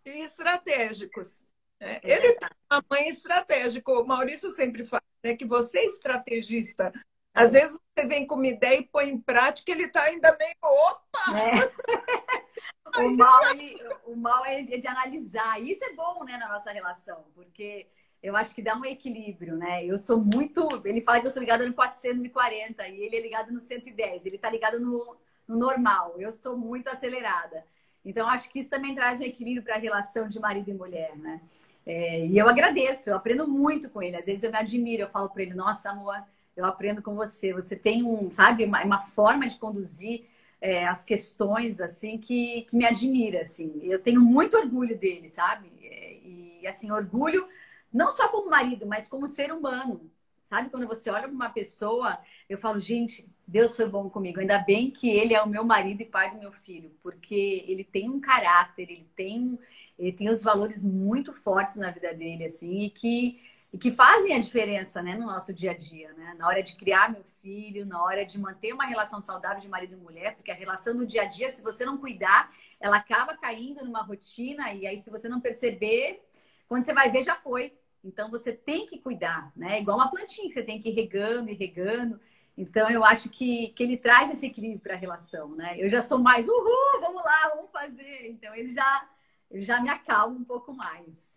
[0.05, 1.43] e estratégicos.
[1.79, 1.99] É.
[2.03, 3.91] Ele tem uma mãe estratégica.
[3.91, 6.93] O Maurício sempre fala né, que você é estrategista
[7.33, 10.55] às vezes você vem com uma ideia e põe em prática, ele está ainda meio,
[10.61, 11.39] opa!
[11.39, 13.01] É.
[13.05, 15.61] o, mal, ele, o mal é de analisar.
[15.61, 17.87] E isso é bom, né, na nossa relação, porque
[18.21, 19.85] eu acho que dá um equilíbrio, né?
[19.85, 20.67] Eu sou muito.
[20.85, 24.25] Ele fala que eu sou ligada no 440 e ele é ligado no 110.
[24.25, 25.15] Ele está ligado no,
[25.47, 26.15] no normal.
[26.19, 27.65] Eu sou muito acelerada.
[28.05, 31.15] Então, acho que isso também traz um equilíbrio para a relação de marido e mulher,
[31.17, 31.41] né?
[31.85, 34.15] É, e eu agradeço, eu aprendo muito com ele.
[34.15, 36.21] Às vezes eu me admiro, eu falo para ele, nossa, amor,
[36.55, 37.53] eu aprendo com você.
[37.53, 40.25] Você tem um, sabe, uma, uma forma de conduzir
[40.59, 43.79] é, as questões, assim, que, que me admira, assim.
[43.83, 45.71] Eu tenho muito orgulho dele, sabe?
[45.81, 47.47] É, e, assim, orgulho
[47.93, 50.09] não só como marido, mas como ser humano.
[50.43, 54.39] Sabe, quando você olha para uma pessoa, eu falo, gente, Deus foi bom comigo.
[54.39, 57.83] Ainda bem que ele é o meu marido e pai do meu filho, porque ele
[57.85, 59.57] tem um caráter, ele tem,
[59.97, 63.39] ele tem os valores muito fortes na vida dele, assim, e que
[63.73, 66.35] e que fazem a diferença né, no nosso dia a dia, né?
[66.37, 69.93] Na hora de criar meu filho, na hora de manter uma relação saudável de marido
[69.93, 73.37] e mulher, porque a relação no dia a dia, se você não cuidar, ela acaba
[73.37, 76.21] caindo numa rotina, e aí, se você não perceber,
[76.67, 77.73] quando você vai ver, já foi.
[78.03, 79.79] Então, você tem que cuidar, né?
[79.79, 82.19] Igual uma plantinha que você tem que ir regando e regando.
[82.57, 85.75] Então, eu acho que, que ele traz esse equilíbrio para a relação, né?
[85.77, 88.29] Eu já sou mais, uhul, vamos lá, vamos fazer.
[88.29, 89.09] Então, ele já,
[89.49, 91.33] ele já me acalma um pouco mais.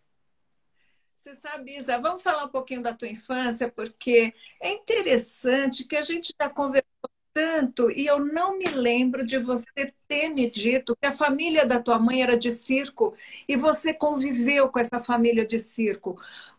[1.16, 6.02] Você sabe, Isa, vamos falar um pouquinho da tua infância, porque é interessante que a
[6.02, 6.93] gente já conversou
[7.34, 11.80] tanto e eu não me lembro de você ter me dito que a família da
[11.80, 13.14] tua mãe era de circo
[13.48, 16.16] e você conviveu com essa família de circo.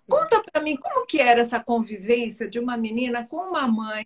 [0.07, 4.05] Conta para mim como que era essa convivência de uma menina com uma mãe,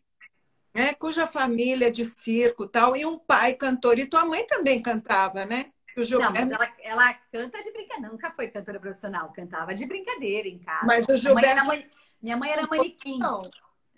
[0.73, 4.79] né, cuja família é de circo tal e um pai cantor e tua mãe também
[4.79, 5.71] cantava, né?
[5.97, 6.33] O Gilberto...
[6.33, 10.59] Não, mas ela, ela canta de brincadeira, nunca foi cantora profissional, cantava de brincadeira em
[10.59, 10.85] casa.
[10.85, 11.49] Mas o Gilberto...
[11.49, 11.89] Minha mãe era,
[12.21, 13.17] minha mãe era manequim.
[13.17, 13.41] Não.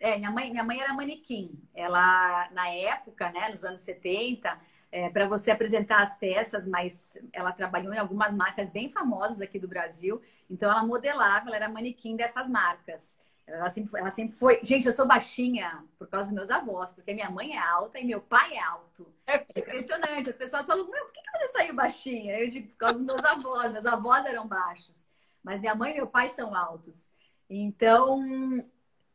[0.02, 1.62] É, minha mãe, minha mãe era manequim.
[1.76, 4.60] Ela, na época, né, nos anos 70,
[4.92, 9.60] é, para você apresentar as peças, mas ela trabalhou em algumas marcas bem famosas aqui
[9.60, 13.16] do Brasil, então ela modelava, ela era manequim dessas marcas.
[13.46, 14.60] Ela sempre, ela sempre foi.
[14.64, 18.06] Gente, eu sou baixinha por causa dos meus avós, porque minha mãe é alta e
[18.06, 19.08] meu pai é alto.
[19.28, 20.30] É impressionante.
[20.30, 22.40] As pessoas falam, meu, por que você saiu baixinha?
[22.40, 23.72] Eu digo, por causa dos meus avós.
[23.72, 25.06] Meus avós eram baixos.
[25.44, 27.10] Mas minha mãe e meu pai são altos.
[27.50, 28.24] Então,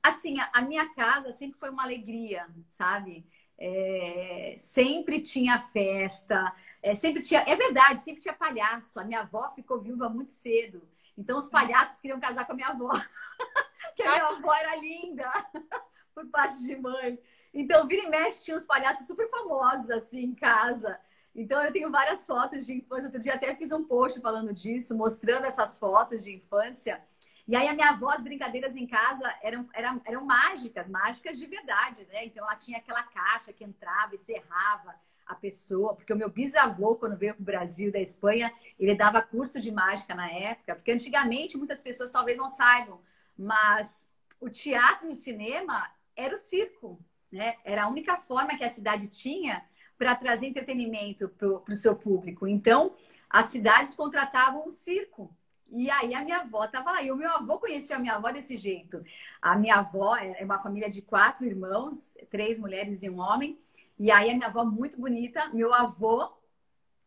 [0.09, 3.27] assim, a, minha casa sempre foi uma alegria, sabe?
[3.59, 7.41] É, sempre tinha festa, é, sempre tinha.
[7.41, 9.01] É verdade, sempre tinha palhaço.
[9.01, 10.87] A minha avó ficou viúva muito cedo.
[11.17, 12.91] Então, os palhaços queriam casar com a minha avó.
[13.97, 15.31] que a minha avó era linda,
[16.15, 17.19] por parte de mãe.
[17.55, 20.99] Então, vira e mexe, tinha uns palhaços super famosos, assim, em casa.
[21.35, 23.07] Então, eu tenho várias fotos de infância.
[23.07, 27.03] Outro dia até fiz um post falando disso, mostrando essas fotos de infância.
[27.49, 31.47] E aí, a minha avó, as brincadeiras em casa eram, eram, eram mágicas, mágicas de
[31.47, 32.25] verdade, né?
[32.25, 34.95] Então, ela tinha aquela caixa que entrava e cerrava
[35.27, 39.21] a pessoa, porque o meu bisavô, quando veio para o Brasil da Espanha, ele dava
[39.21, 43.01] curso de mágica na época, porque antigamente muitas pessoas talvez não saibam,
[43.37, 44.09] mas
[44.41, 47.57] o teatro e o cinema era o circo, né?
[47.65, 49.65] Era a única forma que a cidade tinha
[49.99, 52.47] para trazer entretenimento para o seu público.
[52.47, 52.95] Então,
[53.29, 55.35] as cidades contratavam um circo.
[55.69, 57.03] E aí a minha avó estava lá.
[57.03, 59.05] E o meu avô conhecia a minha avó desse jeito.
[59.41, 63.59] A minha avó é uma família de quatro irmãos, três mulheres e um homem.
[63.99, 66.31] E aí a minha avó muito bonita, meu avô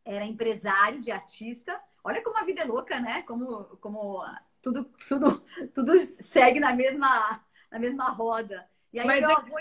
[0.03, 1.79] era empresário de artista.
[2.03, 3.21] Olha como a vida é louca, né?
[3.23, 4.23] Como, como
[4.61, 5.43] tudo, tudo,
[5.73, 8.67] tudo segue na mesma, na mesma roda.
[8.91, 9.55] E aí Mas meu é avô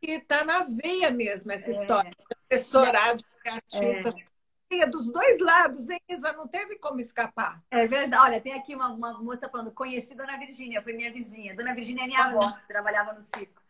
[0.00, 1.70] que está na veia mesmo essa é...
[1.70, 2.10] história.
[2.48, 3.50] Professorado, é...
[3.50, 4.29] artista.
[4.90, 6.32] Dos dois lados, hein, Isa?
[6.32, 7.60] Não teve como escapar.
[7.70, 8.22] É verdade.
[8.22, 11.56] Olha, tem aqui uma, uma moça falando, conheci Dona Virgínia, foi minha vizinha.
[11.56, 13.60] Dona Virgínia é minha avó, que trabalhava no circo.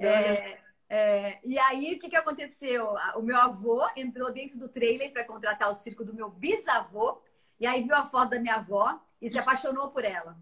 [0.00, 2.94] É, é, e aí, o que, que aconteceu?
[3.16, 7.22] O meu avô entrou dentro do trailer para contratar o circo do meu bisavô,
[7.60, 10.36] e aí viu a foto da minha avó e se apaixonou por ela.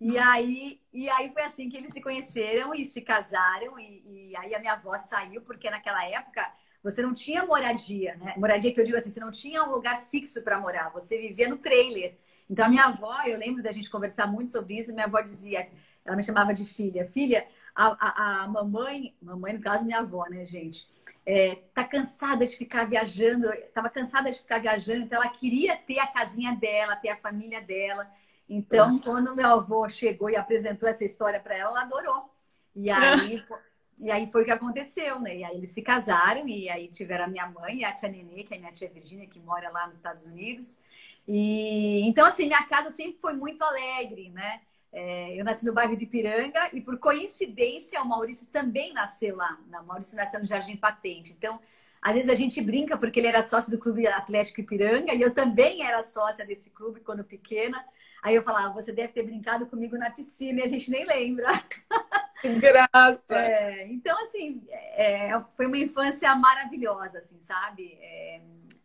[0.00, 3.78] E aí, e aí foi assim que eles se conheceram e se casaram.
[3.78, 6.52] E, e, aí a minha avó saiu, porque naquela época
[6.84, 8.34] você não tinha moradia, né?
[8.36, 11.48] Moradia que eu digo assim, você não tinha um lugar fixo para morar, você vivia
[11.48, 12.18] no trailer.
[12.48, 15.66] Então a minha avó, eu lembro da gente conversar muito sobre isso, minha avó dizia,
[16.04, 20.26] ela me chamava de filha, filha, a, a, a mamãe, mamãe no caso minha avó,
[20.28, 20.86] né, gente,
[21.24, 25.98] é, tá cansada de ficar viajando, estava cansada de ficar viajando, então ela queria ter
[25.98, 28.06] a casinha dela, ter a família dela.
[28.46, 32.30] Então, quando meu avô chegou e apresentou essa história para ela, ela adorou.
[32.76, 33.42] E aí,
[34.00, 35.36] e aí foi o que aconteceu, né?
[35.38, 38.44] E aí eles se casaram e aí tiveram a minha mãe e a tia Nenê,
[38.44, 40.82] que é minha tia Virgínia, que mora lá nos Estados Unidos.
[41.26, 44.60] E então, assim, minha casa sempre foi muito alegre, né?
[44.92, 49.58] É, eu nasci no bairro de Piranga e, por coincidência, o Maurício também nasceu lá.
[49.66, 51.32] O Maurício nasceu no Jardim Patente.
[51.32, 51.58] Então,
[52.00, 55.32] às vezes a gente brinca porque ele era sócio do Clube Atlético Ipiranga e eu
[55.32, 57.84] também era sócia desse clube quando pequena.
[58.22, 61.48] Aí eu falava, você deve ter brincado comigo na piscina e a gente nem lembra.
[62.60, 63.36] Graça!
[63.36, 67.96] É, então, assim, é, foi uma infância maravilhosa, assim, sabe?
[68.00, 68.40] É,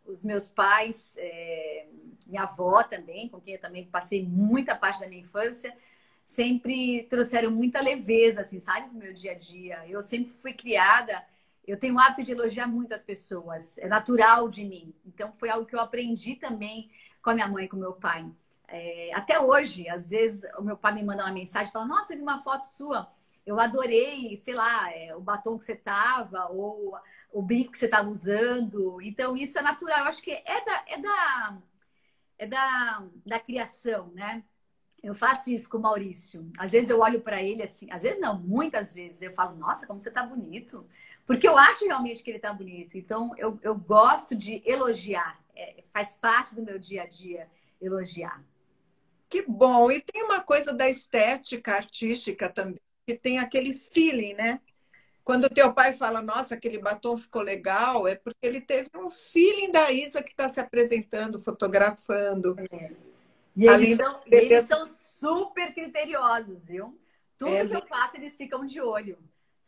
[0.06, 1.86] os meus pais, é,
[2.26, 5.76] minha avó também, com quem eu também passei muita parte da minha infância,
[6.24, 9.84] sempre trouxeram muita leveza, assim, sabe, no meu dia a dia.
[9.88, 11.22] Eu sempre fui criada,
[11.66, 14.94] eu tenho o hábito de elogiar muito as pessoas, é natural de mim.
[15.04, 16.90] Então, foi algo que eu aprendi também
[17.22, 18.26] com a minha mãe e com o meu pai.
[18.68, 22.12] É, até hoje, às vezes, o meu pai me manda uma mensagem e fala: Nossa,
[22.12, 23.10] eu vi uma foto sua.
[23.46, 26.96] Eu adorei, sei lá, é, o batom que você tava, ou
[27.32, 29.00] o brinco que você estava usando.
[29.02, 30.00] Então, isso é natural.
[30.00, 31.58] Eu acho que é da, é da,
[32.38, 34.44] é da, da criação, né?
[35.02, 36.50] Eu faço isso com o Maurício.
[36.58, 39.86] Às vezes eu olho para ele assim, às vezes não, muitas vezes eu falo, nossa,
[39.86, 40.86] como você tá bonito.
[41.26, 42.98] Porque eu acho realmente que ele tá bonito.
[42.98, 45.40] Então, eu, eu gosto de elogiar.
[45.56, 47.48] É, faz parte do meu dia a dia
[47.80, 48.42] elogiar.
[49.28, 49.90] Que bom!
[49.90, 54.60] E tem uma coisa da estética artística também, que tem aquele feeling, né?
[55.24, 59.70] Quando teu pai fala, nossa, aquele batom ficou legal, é porque ele teve um feeling
[59.70, 62.56] da Isa que está se apresentando, fotografando.
[62.72, 62.92] É.
[63.56, 66.98] E eles, são, eles são super criteriosos, viu?
[67.38, 69.18] Tudo é, que eu faço, eles ficam de olho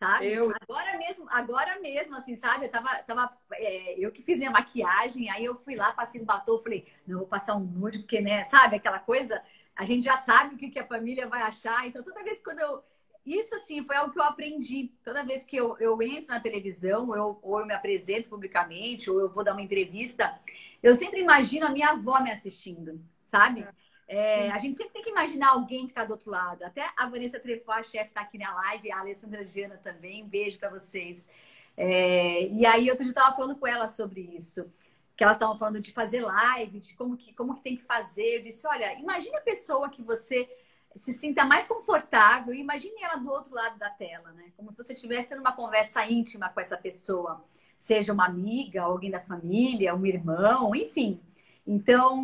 [0.02, 0.32] sabe?
[0.32, 0.52] Eu...
[0.60, 2.66] Agora mesmo, agora mesmo, assim, sabe?
[2.66, 6.24] Eu tava, tava é, eu que fiz minha maquiagem, aí eu fui lá, passei um
[6.24, 9.40] batom, falei, não, vou passar um nude, porque, né, sabe, aquela coisa,
[9.76, 12.50] a gente já sabe o que, que a família vai achar, então toda vez que
[12.50, 12.82] eu.
[13.24, 14.92] Isso, assim, foi algo que eu aprendi.
[15.04, 19.20] Toda vez que eu, eu entro na televisão, eu, ou eu me apresento publicamente, ou
[19.20, 20.38] eu vou dar uma entrevista,
[20.82, 23.64] eu sempre imagino a minha avó me assistindo, sabe?
[24.08, 26.64] É, a gente sempre tem que imaginar alguém que está do outro lado.
[26.64, 30.24] Até a Vanessa Trefó, a chefe, está aqui na live, a Alessandra Giana também.
[30.24, 31.28] Um beijo para vocês.
[31.76, 34.70] É, e aí, outro dia eu estava falando com ela sobre isso.
[35.16, 38.38] Que elas estavam falando de fazer live, de como que, como que tem que fazer.
[38.38, 40.48] Eu disse, olha, imagine a pessoa que você
[40.96, 42.54] se sinta mais confortável.
[42.54, 44.52] Imagine ela do outro lado da tela, né?
[44.56, 47.44] Como se você estivesse tendo uma conversa íntima com essa pessoa.
[47.76, 51.20] Seja uma amiga, alguém da família, um irmão, enfim.
[51.66, 52.18] Então,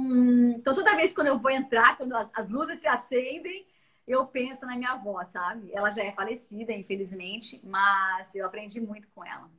[0.56, 3.66] então toda vez quando eu vou entrar, quando as, as luzes se acendem,
[4.06, 5.70] eu penso na minha avó, sabe?
[5.72, 9.50] Ela já é falecida, infelizmente, mas eu aprendi muito com ela.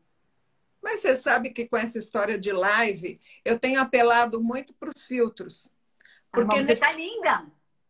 [0.81, 5.05] Mas você sabe que com essa história de live, eu tenho apelado muito para os
[5.05, 5.69] filtros.
[6.31, 7.45] Porque ah, você tá linda!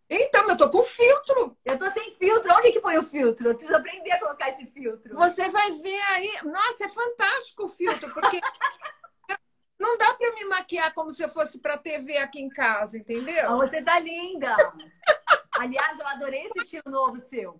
[0.09, 1.57] Então, eu tô com filtro.
[1.63, 2.51] Eu tô sem filtro.
[2.53, 3.49] Onde que põe o filtro?
[3.49, 5.15] Eu preciso aprender a colocar esse filtro.
[5.15, 6.31] Você vai ver aí.
[6.43, 8.39] Nossa, é fantástico o filtro, porque
[9.79, 13.49] Não dá para me maquiar como se eu fosse para TV aqui em casa, entendeu?
[13.49, 14.53] Ah, você tá linda!
[15.57, 17.59] Aliás, eu adorei esse estilo novo seu.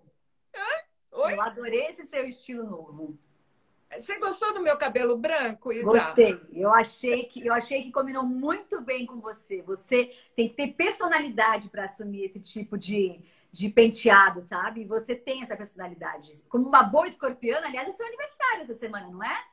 [1.12, 1.34] Oi?
[1.34, 3.18] Eu adorei esse seu estilo novo.
[3.98, 5.84] Você gostou do meu cabelo branco, Isa?
[5.84, 6.40] Gostei.
[6.52, 9.62] Eu achei que eu achei que combinou muito bem com você.
[9.62, 13.20] Você tem que ter personalidade para assumir esse tipo de,
[13.52, 14.84] de penteado, sabe?
[14.84, 16.32] Você tem essa personalidade.
[16.48, 19.44] Como uma boa escorpiana, aliás, é seu aniversário essa semana, não é?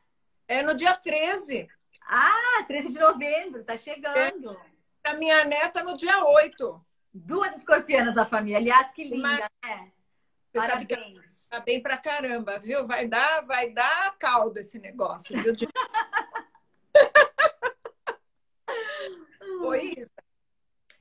[0.48, 1.68] É no dia 13.
[2.08, 4.58] Ah, 13 de novembro, tá chegando.
[5.04, 6.86] É, a minha neta no dia 8.
[7.12, 8.60] Duas escorpianas da família.
[8.60, 9.92] Aliás, que linda, Mas, né?
[10.54, 11.37] Parabéns.
[11.50, 12.86] Tá bem pra caramba, viu?
[12.86, 15.56] Vai dar, vai dar caldo esse negócio, viu?
[15.56, 15.66] De...
[19.62, 20.12] Oi, Isa.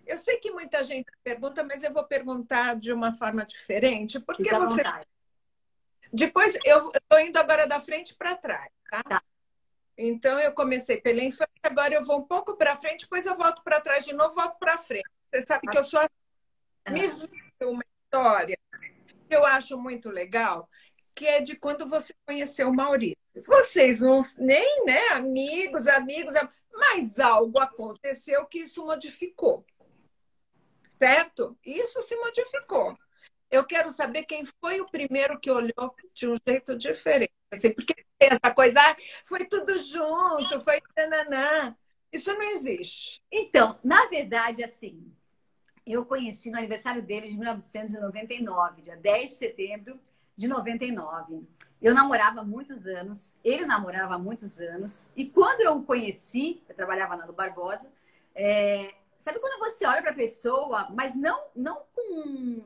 [0.06, 4.20] Eu sei que muita gente pergunta, mas eu vou perguntar de uma forma diferente.
[4.20, 4.82] Porque Fica você.
[6.12, 9.02] Depois, eu estou indo agora da frente para trás, tá?
[9.02, 9.20] tá.
[9.98, 13.64] Então eu comecei pela infância, agora eu vou um pouco para frente, depois eu volto
[13.64, 15.10] para trás de novo, volto para frente.
[15.32, 16.92] Você sabe que eu sou assim.
[16.92, 18.56] me viu uma história
[19.30, 20.68] eu acho muito legal,
[21.14, 23.16] que é de quando você conheceu o Maurício.
[23.46, 26.34] Vocês não nem, né, amigos, amigos,
[26.72, 29.64] mas algo aconteceu que isso modificou.
[30.98, 31.58] Certo?
[31.64, 32.96] Isso se modificou.
[33.50, 37.32] Eu quero saber quem foi o primeiro que olhou de um jeito diferente.
[37.50, 38.80] Assim, porque essa coisa,
[39.24, 41.76] foi tudo junto, foi nananã.
[42.12, 43.22] Isso não existe.
[43.30, 45.14] Então, na verdade, assim,
[45.86, 50.00] eu conheci no aniversário dele de 1999, dia 10 de setembro
[50.36, 51.46] de 99.
[51.80, 56.62] Eu namorava há muitos anos, ele namorava há muitos anos, e quando eu o conheci,
[56.68, 57.90] eu trabalhava na Lu Barbosa,
[58.34, 62.64] é, sabe quando você olha para a pessoa, mas não, não com.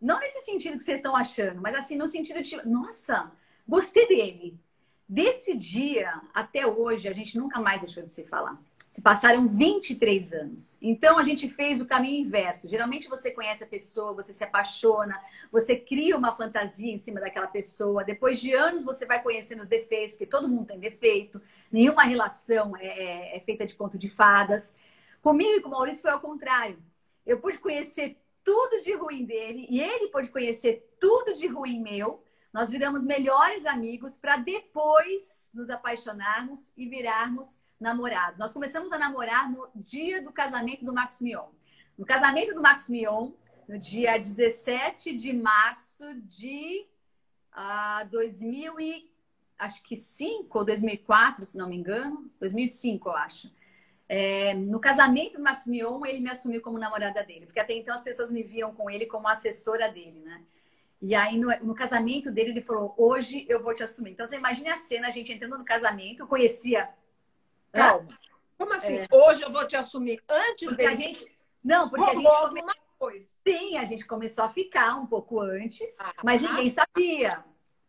[0.00, 3.30] Não nesse sentido que vocês estão achando, mas assim, no sentido de, nossa,
[3.66, 4.58] gostei dele.
[5.08, 8.58] Desse dia até hoje, a gente nunca mais deixou de se falar.
[8.94, 10.78] Se passaram 23 anos.
[10.80, 12.68] Então a gente fez o caminho inverso.
[12.68, 15.20] Geralmente você conhece a pessoa, você se apaixona,
[15.50, 18.04] você cria uma fantasia em cima daquela pessoa.
[18.04, 21.42] Depois de anos você vai conhecendo os defeitos, porque todo mundo tem defeito.
[21.72, 24.76] Nenhuma relação é, é, é feita de conto de fadas.
[25.20, 26.78] Comigo e com o Maurício foi ao contrário.
[27.26, 32.22] Eu pude conhecer tudo de ruim dele e ele pôde conhecer tudo de ruim meu
[32.52, 38.38] nós viramos melhores amigos para depois nos apaixonarmos e virarmos namorados.
[38.38, 41.48] Nós começamos a namorar no dia do casamento do Max Mion.
[41.96, 43.30] No casamento do Max Mion,
[43.68, 46.86] no dia 17 de março de
[47.52, 48.74] uh, 2000
[49.58, 53.52] acho que 5 ou 2004, se não me engano, 2005, eu acho.
[54.08, 57.94] É, no casamento do Max Mion, ele me assumiu como namorada dele, porque até então
[57.94, 60.42] as pessoas me viam com ele como assessora dele, né?
[61.00, 64.12] E aí, no, no, casamento dele, ele falou: Hoje eu vou te assumir.
[64.12, 66.88] Então, você imagine a cena, a gente entrando no casamento, eu conhecia.
[67.74, 68.08] Calma.
[68.56, 68.98] Como assim?
[68.98, 69.08] É...
[69.10, 70.88] Hoje eu vou te assumir antes porque dele?
[70.88, 71.36] a gente.
[71.62, 72.24] Não, porque a gente.
[72.24, 72.62] Come...
[72.98, 73.28] Coisa.
[73.46, 77.44] Sim, a gente começou a ficar um pouco antes, ah, mas ninguém sabia.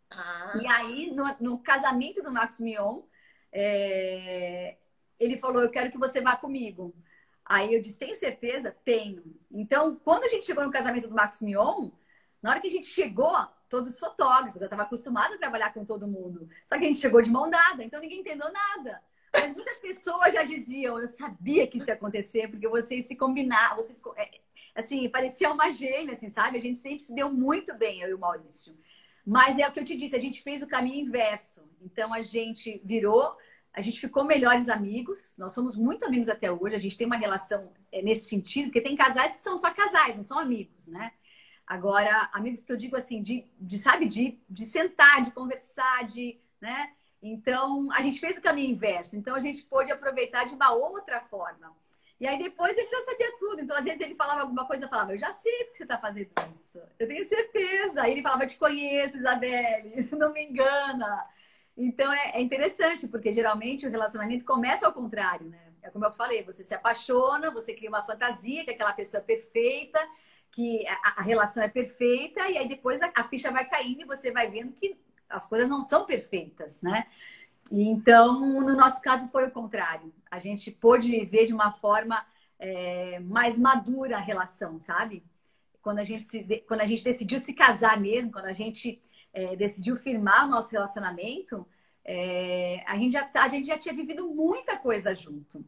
[0.10, 0.54] Ah.
[0.60, 3.02] E aí, no, no, casamento do Max Mion,
[3.52, 4.76] é...
[5.20, 6.94] ele falou: Eu quero que você vá comigo.
[7.46, 8.76] Aí eu disse: Tem certeza?
[8.84, 9.24] Tenho.
[9.52, 11.92] Então, quando a gente chegou no casamento do Max Mion,
[12.42, 13.36] na hora que a gente chegou,
[13.70, 16.50] todos os fotógrafos, eu estava acostumada a trabalhar com todo mundo.
[16.66, 19.02] Só que a gente chegou de mão dada, então ninguém entendeu nada.
[19.40, 23.78] Mas muitas pessoas já diziam, eu sabia que isso ia acontecer, porque vocês se combinaram,
[23.78, 24.30] vocês, é,
[24.74, 26.58] assim, parecia uma gêmea, assim, sabe?
[26.58, 28.78] A gente sempre se deu muito bem, eu e o Maurício.
[29.26, 31.68] Mas é o que eu te disse, a gente fez o caminho inverso.
[31.82, 33.36] Então a gente virou,
[33.74, 37.18] a gente ficou melhores amigos, nós somos muito amigos até hoje, a gente tem uma
[37.18, 41.12] relação é, nesse sentido, porque tem casais que são só casais, não são amigos, né?
[41.66, 46.40] Agora, amigos que eu digo assim, de, de sabe, de, de sentar, de conversar, de,
[46.62, 46.92] né?
[47.28, 49.18] Então, a gente fez o caminho inverso.
[49.18, 51.76] Então, a gente pôde aproveitar de uma outra forma.
[52.20, 53.62] E aí, depois, ele já sabia tudo.
[53.62, 55.98] Então, às vezes, ele falava alguma coisa, eu falava, eu já sei que você está
[55.98, 56.80] fazendo isso.
[57.00, 58.04] Eu tenho certeza.
[58.04, 61.26] Aí ele falava, te conheço, Isabelle, não me engana.
[61.76, 65.74] Então, é, é interessante, porque geralmente o relacionamento começa ao contrário, né?
[65.82, 69.24] É como eu falei, você se apaixona, você cria uma fantasia que aquela pessoa é
[69.24, 70.00] perfeita,
[70.52, 74.06] que a, a, relação é perfeita e aí depois a, a, ficha vai caindo e
[74.06, 74.98] você vai vendo que
[75.30, 77.06] as coisas não são perfeitas, né?
[77.72, 80.14] Então, no nosso caso, foi o contrário.
[80.30, 82.26] A gente pôde viver de uma forma
[82.60, 85.24] é, mais madura a relação, sabe?
[85.82, 89.02] Quando a gente, se, quando a gente decidiu se casar mesmo, quando a gente
[89.34, 91.68] é, decidiu firmar o nosso relacionamento,
[92.04, 95.66] é, a, gente já, a gente já tinha vivido muita coisa junto.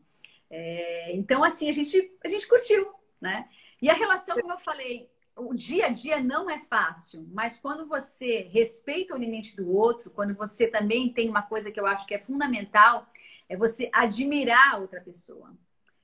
[0.49, 3.49] É, então, assim, a gente, a gente curtiu, né?
[3.81, 7.87] E a relação, como eu falei, o dia a dia não é fácil, mas quando
[7.87, 12.05] você respeita o limite do outro, quando você também tem uma coisa que eu acho
[12.07, 13.07] que é fundamental,
[13.47, 15.55] é você admirar a outra pessoa.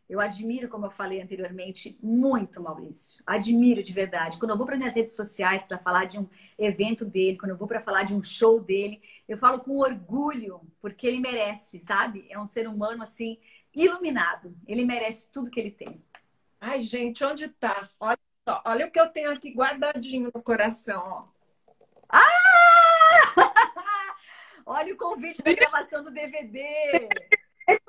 [0.07, 3.23] Eu admiro, como eu falei anteriormente, muito Maurício.
[3.25, 4.37] Admiro de verdade.
[4.37, 7.57] Quando eu vou para minhas redes sociais para falar de um evento dele, quando eu
[7.57, 12.27] vou para falar de um show dele, eu falo com orgulho, porque ele merece, sabe?
[12.29, 13.39] É um ser humano assim
[13.73, 14.55] iluminado.
[14.67, 16.03] Ele merece tudo que ele tem.
[16.61, 17.89] Ai, gente, onde tá?
[17.99, 18.19] Olha
[18.65, 21.25] olha o que eu tenho aqui guardadinho no coração, ó.
[22.09, 22.25] Ah!
[24.65, 26.59] olha o convite da gravação do DVD.
[27.67, 27.79] É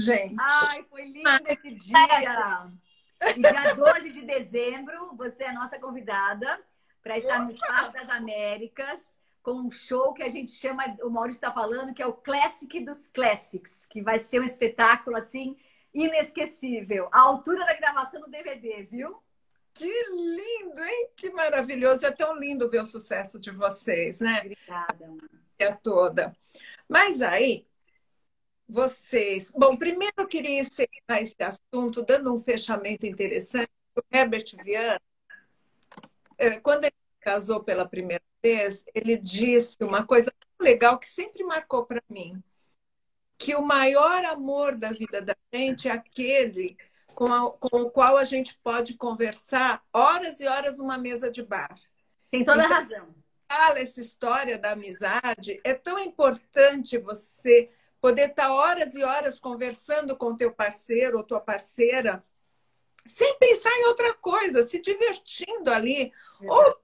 [0.00, 0.36] gente.
[0.38, 1.96] Ai, foi lindo esse dia.
[3.36, 6.60] E dia 12 de dezembro, você é a nossa convidada
[7.02, 8.98] para estar no Espaço das Américas
[9.42, 12.84] com um show que a gente chama, o Maurício está falando, que é o Classic
[12.84, 15.56] dos Classics, que vai ser um espetáculo assim
[15.92, 17.08] inesquecível.
[17.10, 19.20] A altura da gravação do DVD, viu?
[19.72, 21.10] Que lindo, hein?
[21.16, 22.04] Que maravilhoso.
[22.06, 24.40] É tão lindo ver o sucesso de vocês, né?
[24.40, 25.16] Obrigada.
[25.58, 26.36] É toda.
[26.88, 27.66] Mas aí,
[28.68, 29.50] vocês.
[29.50, 33.70] Bom, primeiro eu queria encerrar esse assunto dando um fechamento interessante.
[33.96, 35.00] O Herbert Viana,
[36.38, 41.84] é, quando ele casou pela primeira vez, ele disse uma coisa legal que sempre marcou
[41.84, 42.42] para mim
[43.40, 46.76] que o maior amor da vida da gente é aquele
[47.20, 51.42] com, a, com o qual a gente pode conversar horas e horas numa mesa de
[51.42, 51.78] bar.
[52.30, 53.14] Tem toda então, a razão.
[53.46, 55.60] Fala essa história da amizade.
[55.62, 61.40] É tão importante você poder estar horas e horas conversando com teu parceiro ou tua
[61.40, 62.24] parceira,
[63.04, 66.10] sem pensar em outra coisa, se divertindo ali,
[66.40, 66.50] é.
[66.50, 66.80] ou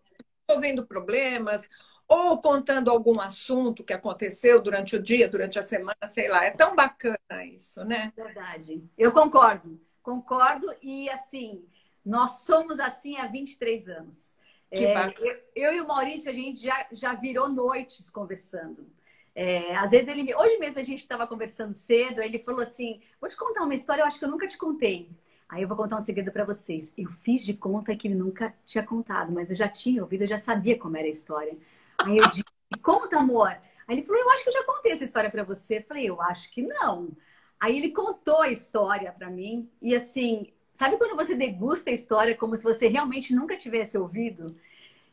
[0.47, 1.67] resolvendo problemas,
[2.07, 6.45] ou contando algum assunto que aconteceu durante o dia, durante a semana, sei lá.
[6.45, 8.13] É tão bacana isso, né?
[8.15, 8.85] Verdade.
[8.99, 9.81] Eu concordo.
[10.07, 11.65] Concordo e assim,
[12.05, 14.37] nós somos assim há 23 anos.
[14.71, 14.85] É,
[15.19, 18.87] eu, eu, e o Maurício, a gente já, já virou noites conversando.
[19.35, 20.33] É, às vezes ele me...
[20.33, 24.03] Hoje mesmo a gente estava conversando cedo, ele falou assim: Vou te contar uma história,
[24.03, 25.11] eu acho que eu nunca te contei.
[25.49, 26.93] Aí eu vou contar um segredo para vocês.
[26.97, 30.29] Eu fiz de conta que ele nunca tinha contado, mas eu já tinha ouvido, eu
[30.29, 31.59] já sabia como era a história.
[31.99, 32.45] Aí eu disse,
[32.81, 33.49] conta, amor.
[33.49, 35.79] Aí ele falou, eu acho que eu já contei essa história para você.
[35.79, 37.11] Eu falei, eu acho que não.
[37.59, 42.37] Aí ele contou a história para mim e assim, sabe quando você degusta a história
[42.37, 44.55] como se você realmente nunca tivesse ouvido?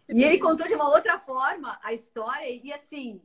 [0.09, 3.21] E ele contou de uma outra forma a história, e assim,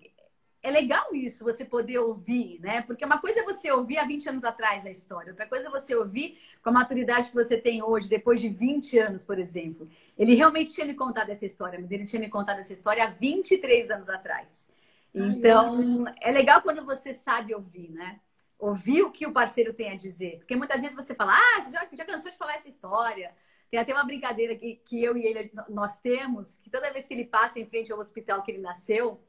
[0.62, 2.82] é legal isso, você poder ouvir, né?
[2.82, 5.70] Porque uma coisa é você ouvir há 20 anos atrás a história, outra coisa é
[5.70, 9.88] você ouvir com a maturidade que você tem hoje, depois de 20 anos, por exemplo.
[10.16, 13.10] Ele realmente tinha me contado essa história, mas ele tinha me contado essa história há
[13.10, 14.68] 23 anos atrás.
[15.14, 18.20] Então, é legal quando você sabe ouvir, né?
[18.58, 20.38] Ouvir o que o parceiro tem a dizer.
[20.38, 23.34] Porque muitas vezes você fala, ah, você já, já cansou de falar essa história.
[23.70, 27.14] Tem até uma brincadeira que, que eu e ele nós temos, que toda vez que
[27.14, 29.20] ele passa em frente ao hospital que ele nasceu,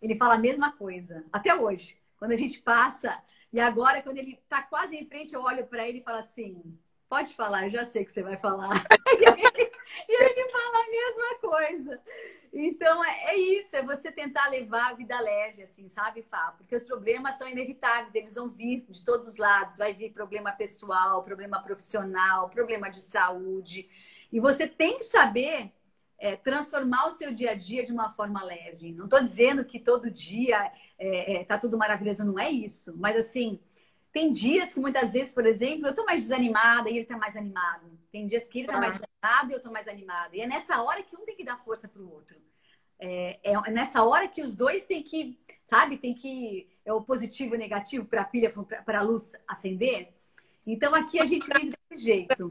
[0.00, 1.98] ele fala a mesma coisa, até hoje.
[2.18, 3.22] Quando a gente passa,
[3.52, 6.78] e agora, quando ele está quase em frente, eu olho para ele e falo assim:
[7.08, 8.70] pode falar, eu já sei que você vai falar.
[10.08, 12.02] e ele fala a mesma coisa.
[12.58, 16.54] Então, é, é, isso, é você tentar levar a vida leve, assim, sabe, Fá?
[16.56, 19.76] Porque os problemas são inevitáveis, eles vão vir de todos os lados.
[19.76, 23.86] Vai vir problema pessoal, problema profissional, problema de saúde.
[24.32, 25.70] E você tem que saber
[26.18, 28.90] é, transformar o seu dia a dia de uma forma leve.
[28.90, 32.96] Não estou dizendo que todo dia é, é, tá tudo maravilhoso, não é isso.
[32.96, 33.60] Mas assim,
[34.12, 37.36] tem dias que muitas vezes, por exemplo, eu estou mais desanimada e ele está mais
[37.36, 37.98] animado.
[38.10, 40.34] Tem dias que ele está mais desanimado e eu estou mais animada.
[40.34, 42.45] E é nessa hora que um tem que dar força para o outro.
[42.98, 47.54] É, é, nessa hora que os dois têm que, sabe, tem que é o positivo
[47.54, 48.52] e o negativo para a pilha,
[48.84, 50.14] para a luz acender.
[50.66, 52.48] Então aqui a gente vem desse jeito.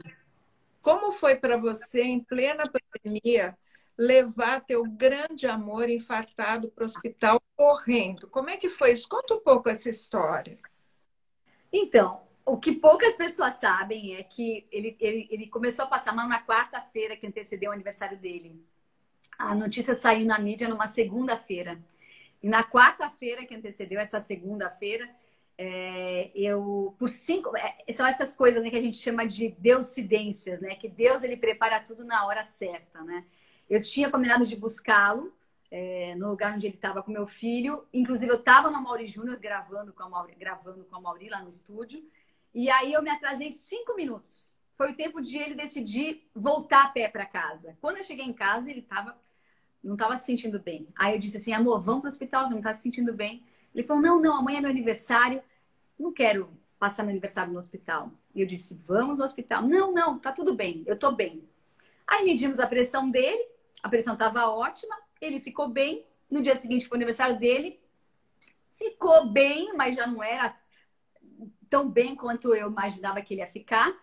[0.82, 3.56] Como foi para você, em plena pandemia,
[3.98, 8.28] levar teu grande amor infartado para o hospital correndo?
[8.28, 9.08] Como é que foi isso?
[9.08, 10.58] Conta um pouco essa história.
[11.72, 16.28] Então, o que poucas pessoas sabem é que ele, ele, ele começou a passar mal
[16.28, 18.62] na quarta-feira que antecedeu o aniversário dele.
[19.38, 21.78] A notícia saiu na mídia numa segunda-feira.
[22.42, 25.08] E na quarta-feira que antecedeu essa segunda-feira,
[25.58, 30.60] é, eu por cinco é, são essas coisas né, que a gente chama de deusidências,
[30.60, 30.74] né?
[30.76, 33.24] Que Deus ele prepara tudo na hora certa, né?
[33.68, 35.32] Eu tinha combinado de buscá-lo
[35.70, 37.86] é, no lugar onde ele estava com meu filho.
[37.92, 41.50] Inclusive eu estava no Mauri Júnior gravando com a gravando com a Mauri lá no
[41.50, 42.04] estúdio.
[42.54, 44.54] E aí eu me atrasei cinco minutos.
[44.76, 47.76] Foi o tempo de ele decidir voltar a pé para casa.
[47.80, 49.18] Quando eu cheguei em casa ele tava
[49.86, 50.88] não estava se sentindo bem.
[50.96, 53.42] Aí eu disse assim, amor, vamos para o hospital, você não está se sentindo bem.
[53.74, 55.42] Ele falou: não, não, amanhã é meu aniversário,
[55.98, 58.10] não quero passar meu aniversário no hospital.
[58.34, 59.62] E eu disse: vamos no hospital.
[59.62, 61.48] Não, não, tá tudo bem, eu tô bem.
[62.06, 63.46] Aí medimos a pressão dele,
[63.82, 66.06] a pressão estava ótima, ele ficou bem.
[66.30, 67.78] No dia seguinte foi o aniversário dele,
[68.74, 70.56] ficou bem, mas já não era
[71.68, 73.94] tão bem quanto eu imaginava que ele ia ficar.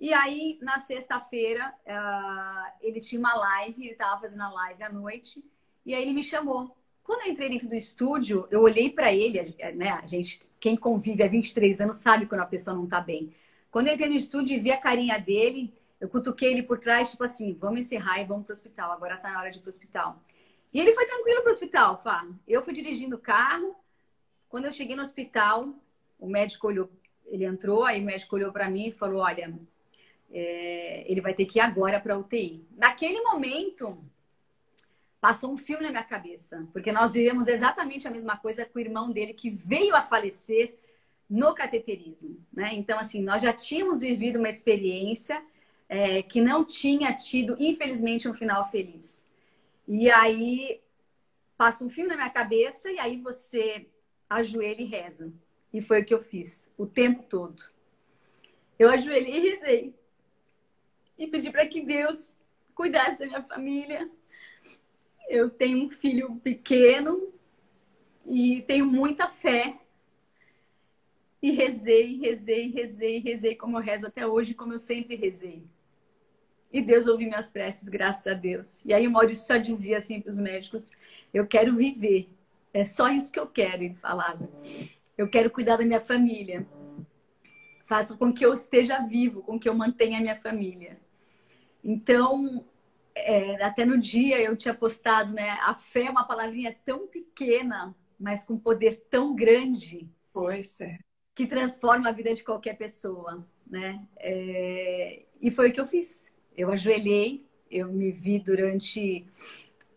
[0.00, 4.90] E aí, na sexta-feira, uh, ele tinha uma live, ele estava fazendo a live à
[4.90, 5.44] noite,
[5.84, 6.74] e aí ele me chamou.
[7.04, 9.90] Quando eu entrei dentro do estúdio, eu olhei para ele, né?
[9.90, 13.34] A gente, quem convive há 23 anos sabe quando a pessoa não tá bem.
[13.70, 17.10] Quando eu entrei no estúdio e vi a carinha dele, eu cutuquei ele por trás,
[17.10, 18.92] tipo assim, vamos encerrar e vamos pro hospital.
[18.92, 20.18] Agora tá na hora de ir pro hospital.
[20.72, 22.26] E ele foi tranquilo pro hospital, Fá.
[22.48, 23.76] Eu fui dirigindo o carro.
[24.48, 25.74] Quando eu cheguei no hospital,
[26.18, 26.88] o médico olhou,
[27.26, 29.52] ele entrou, aí o médico olhou para mim e falou: Olha,
[30.32, 32.64] é, ele vai ter que ir agora para UTI.
[32.76, 34.02] Naquele momento,
[35.20, 38.82] passou um filme na minha cabeça, porque nós vivemos exatamente a mesma coisa com o
[38.82, 40.74] irmão dele que veio a falecer
[41.28, 42.70] no cateterismo, né?
[42.74, 45.40] Então, assim, nós já tínhamos vivido uma experiência
[45.88, 49.26] é, que não tinha tido, infelizmente, um final feliz.
[49.86, 50.80] E aí
[51.56, 53.86] passa um filme na minha cabeça e aí você
[54.28, 55.32] ajoelha e reza.
[55.72, 57.62] E foi o que eu fiz o tempo todo.
[58.78, 59.99] Eu ajoelhei e rezei.
[61.20, 62.38] E pedi para que Deus
[62.74, 64.10] cuidasse da minha família,
[65.28, 67.30] eu tenho um filho pequeno
[68.24, 69.76] e tenho muita fé.
[71.42, 75.62] E rezei, rezei, rezei, rezei como eu rezo até hoje, como eu sempre rezei.
[76.72, 78.82] E Deus ouviu minhas preces, graças a Deus.
[78.86, 80.92] E aí o Maurício só dizia assim para os médicos:
[81.34, 82.30] Eu quero viver.
[82.72, 84.48] É só isso que eu quero, ele falava.
[85.18, 86.66] Eu quero cuidar da minha família.
[87.84, 90.96] Faça com que eu esteja vivo, com que eu mantenha a minha família.
[91.82, 92.64] Então,
[93.14, 95.50] é, até no dia eu tinha postado, né?
[95.62, 100.08] A fé é uma palavrinha tão pequena, mas com poder tão grande.
[100.32, 100.98] Pois é.
[101.34, 104.04] Que transforma a vida de qualquer pessoa, né?
[104.18, 106.24] É, e foi o que eu fiz.
[106.56, 109.26] Eu ajoelhei, eu me vi durante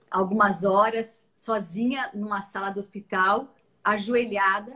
[0.09, 3.53] algumas horas sozinha numa sala do hospital,
[3.83, 4.73] ajoelhada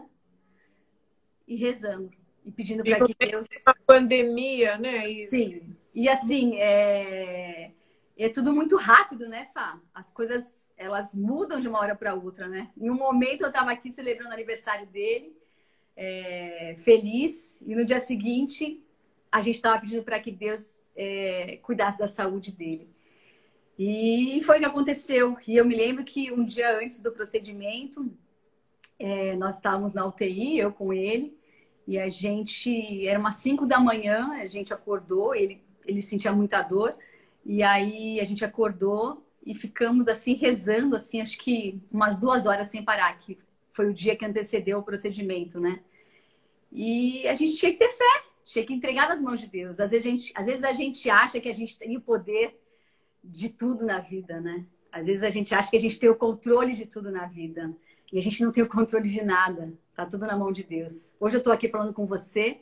[1.48, 2.12] e rezando
[2.44, 3.46] e pedindo para que Deus.
[3.66, 5.08] A pandemia, né?
[5.08, 5.30] Isso.
[5.30, 5.77] Sim.
[5.98, 7.72] E assim, é
[8.18, 9.80] é tudo muito rápido, né, Fá?
[9.94, 12.70] As coisas, elas mudam de uma hora para outra, né?
[12.76, 15.36] Em um momento eu estava aqui celebrando o aniversário dele,
[15.96, 18.84] é, feliz, e no dia seguinte
[19.32, 22.90] a gente estava pedindo para que Deus é, cuidasse da saúde dele.
[23.78, 25.38] E foi o que aconteceu.
[25.48, 28.12] E eu me lembro que um dia antes do procedimento,
[28.98, 31.38] é, nós estávamos na UTI, eu com ele,
[31.88, 36.62] e a gente, era umas 5 da manhã, a gente acordou, ele, ele sentia muita
[36.62, 36.96] dor,
[37.46, 42.70] e aí a gente acordou e ficamos assim rezando, assim, acho que umas duas horas
[42.70, 43.38] sem parar, que
[43.72, 45.80] foi o dia que antecedeu o procedimento, né?
[46.72, 49.80] E a gente tinha que ter fé, tinha que entregar nas mãos de Deus.
[49.80, 52.60] Às vezes a gente, às vezes a gente acha que a gente tem o poder
[53.24, 54.66] de tudo na vida, né?
[54.92, 57.74] Às vezes a gente acha que a gente tem o controle de tudo na vida.
[58.12, 59.74] E a gente não tem o controle de nada.
[59.96, 61.14] Tá tudo na mão de Deus.
[61.20, 62.58] Hoje eu tô aqui falando com você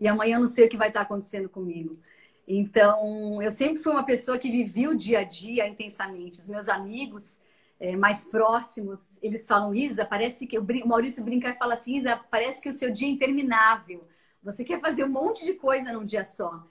[0.00, 1.98] e amanhã eu não sei o que vai estar acontecendo comigo.
[2.46, 6.40] Então, eu sempre fui uma pessoa que vivia o dia a dia intensamente.
[6.40, 7.40] Os meus amigos
[7.80, 10.58] é, mais próximos, eles falam, Isa, parece que...
[10.58, 14.06] O Maurício brinca e fala assim, Isa, parece que o seu dia é interminável.
[14.42, 16.64] Você quer fazer um monte de coisa num dia só.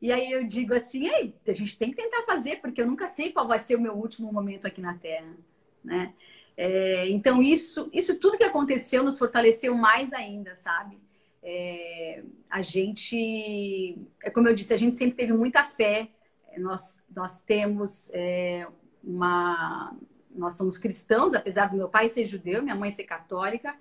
[0.00, 3.32] E aí eu digo assim, a gente tem que tentar fazer, porque eu nunca sei
[3.32, 5.36] qual vai ser o meu último momento aqui na Terra,
[5.84, 6.14] né?
[6.56, 10.98] É, então, isso, isso tudo que aconteceu nos fortaleceu mais ainda, sabe?
[11.42, 16.08] É, a gente, é como eu disse, a gente sempre teve muita fé.
[16.56, 18.66] Nós, nós temos é,
[19.02, 19.96] uma.
[20.34, 23.74] Nós somos cristãos, apesar do meu pai ser judeu, minha mãe ser católica.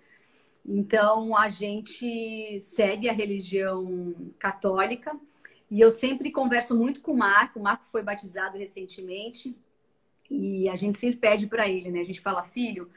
[0.66, 5.18] Então, a gente segue a religião católica.
[5.70, 7.60] E eu sempre converso muito com o Marco.
[7.60, 9.56] O Marco foi batizado recentemente.
[10.30, 12.02] E a gente sempre pede para ele, né?
[12.02, 12.90] A gente fala, filho,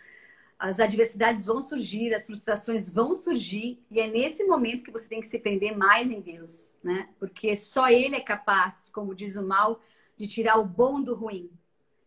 [0.60, 5.18] as adversidades vão surgir, as frustrações vão surgir, e é nesse momento que você tem
[5.18, 7.08] que se prender mais em Deus, né?
[7.18, 9.80] Porque só Ele é capaz, como diz o mal,
[10.18, 11.50] de tirar o bom do ruim.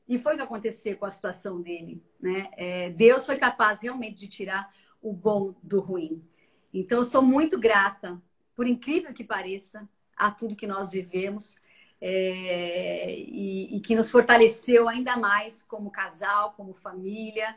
[0.07, 2.51] E foi o que aconteceu com a situação dele, né?
[2.55, 6.23] É, Deus foi capaz realmente de tirar o bom do ruim.
[6.71, 8.21] Então, eu sou muito grata,
[8.55, 11.59] por incrível que pareça, a tudo que nós vivemos
[11.99, 17.55] é, e, e, que nos fortaleceu ainda mais como casal, como família,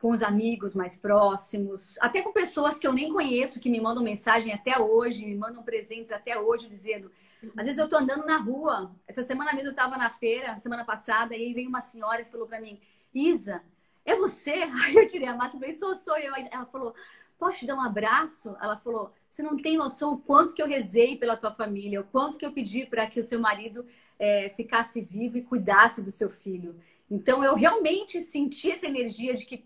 [0.00, 4.02] com os amigos mais próximos, até com pessoas que eu nem conheço, que me mandam
[4.02, 7.10] mensagem até hoje, me mandam presentes até hoje, dizendo.
[7.56, 8.90] Às vezes eu tô andando na rua.
[9.06, 12.24] Essa semana mesmo eu estava na feira, semana passada, e aí veio uma senhora e
[12.24, 12.80] falou para mim:
[13.14, 13.62] Isa,
[14.04, 14.52] é você?
[14.84, 16.34] Aí eu tirei a máscara e falei: sou, sou eu.
[16.34, 16.94] Ela falou:
[17.38, 18.56] posso te dar um abraço?
[18.60, 22.04] Ela falou: você não tem noção o quanto que eu rezei pela tua família, o
[22.04, 23.86] quanto que eu pedi para que o seu marido
[24.18, 26.74] é, ficasse vivo e cuidasse do seu filho.
[27.10, 29.64] Então eu realmente senti essa energia de que,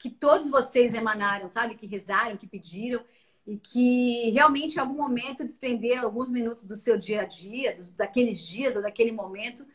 [0.00, 1.74] que todos vocês emanaram, sabe?
[1.74, 3.04] Que rezaram, que pediram
[3.46, 8.40] e que realmente em algum momento desprenderam alguns minutos do seu dia a dia, daqueles
[8.40, 9.66] dias ou daquele momento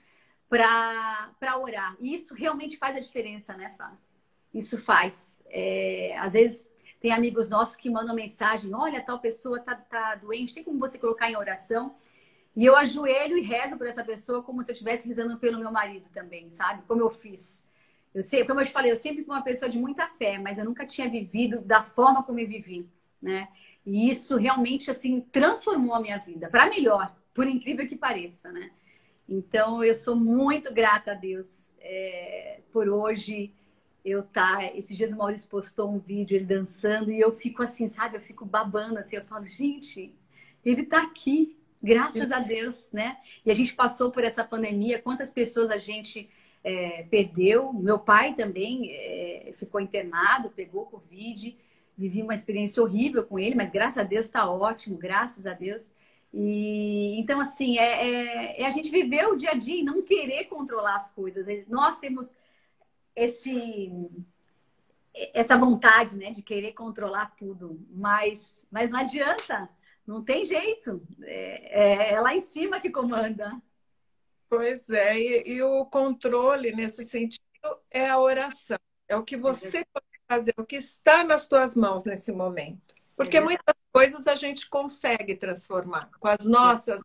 [0.49, 1.95] para orar.
[1.99, 3.95] E isso realmente faz a diferença, né, Fá?
[4.51, 5.43] Isso faz.
[5.47, 6.67] É, às vezes
[6.99, 10.97] tem amigos nossos que mandam mensagem: olha, tal pessoa tá, tá doente, tem como você
[10.97, 11.95] colocar em oração?
[12.55, 15.71] E eu ajoelho e rezo por essa pessoa como se eu estivesse rezando pelo meu
[15.71, 16.81] marido também, sabe?
[16.87, 17.63] Como eu fiz.
[18.15, 20.57] Eu sei, como eu te falei, eu sempre fui uma pessoa de muita fé, mas
[20.57, 22.87] eu nunca tinha vivido da forma como eu vivi,
[23.21, 23.49] né?
[23.85, 28.71] E isso realmente assim transformou a minha vida para melhor, por incrível que pareça, né?
[29.27, 33.53] Então eu sou muito grata a Deus é, por hoje
[34.05, 34.63] eu tá.
[34.73, 38.15] Esses dias o Maurício postou um vídeo, ele dançando, e eu fico assim, sabe?
[38.15, 40.15] Eu fico babando assim, eu falo, gente,
[40.63, 43.17] ele tá aqui, graças a Deus, né?
[43.45, 46.29] E a gente passou por essa pandemia, quantas pessoas a gente
[46.65, 47.71] é, perdeu.
[47.71, 51.55] Meu pai também é, ficou internado, pegou Covid,
[51.95, 55.93] vivi uma experiência horrível com ele, mas graças a Deus está ótimo, graças a Deus.
[56.33, 60.01] E então, assim, é, é, é, a gente viver o dia a dia e não
[60.01, 61.45] querer controlar as coisas.
[61.67, 62.35] Nós temos
[63.15, 63.91] esse
[65.33, 69.69] essa vontade, né, de querer controlar tudo, mas mas não adianta,
[70.05, 73.61] não tem jeito, é, é, é lá em cima que comanda.
[74.49, 77.41] Pois é, e, e, o controle nesse sentido
[77.89, 78.77] é a oração,
[79.07, 82.93] é o que você é pode fazer, o que está nas tuas mãos nesse momento,
[83.15, 87.01] porque é muitas coisas a gente consegue transformar com as nossas,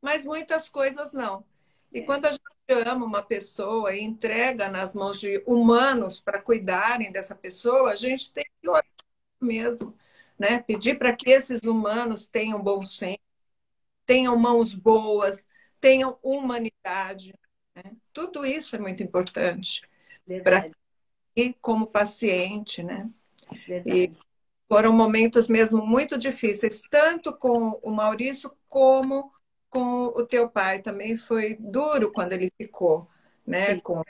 [0.00, 1.44] mas muitas coisas não.
[1.92, 2.42] E quando a gente
[2.86, 8.32] ama uma pessoa e entrega nas mãos de humanos para cuidarem dessa pessoa, a gente
[8.32, 8.84] tem que orar
[9.40, 9.96] mesmo,
[10.38, 10.60] né?
[10.60, 13.18] Pedir para que esses humanos tenham bom senso,
[14.06, 15.48] tenham mãos boas,
[15.84, 17.34] tenham humanidade.
[17.76, 17.82] Né?
[18.10, 19.82] Tudo isso é muito importante
[20.42, 20.70] para
[21.36, 23.10] e como paciente, né?
[23.68, 23.98] Verdade.
[23.98, 24.12] E
[24.66, 29.30] foram momentos mesmo muito difíceis, tanto com o Maurício como
[29.68, 33.06] com o teu pai também foi duro quando ele ficou,
[33.46, 33.78] né?
[33.80, 34.02] Com,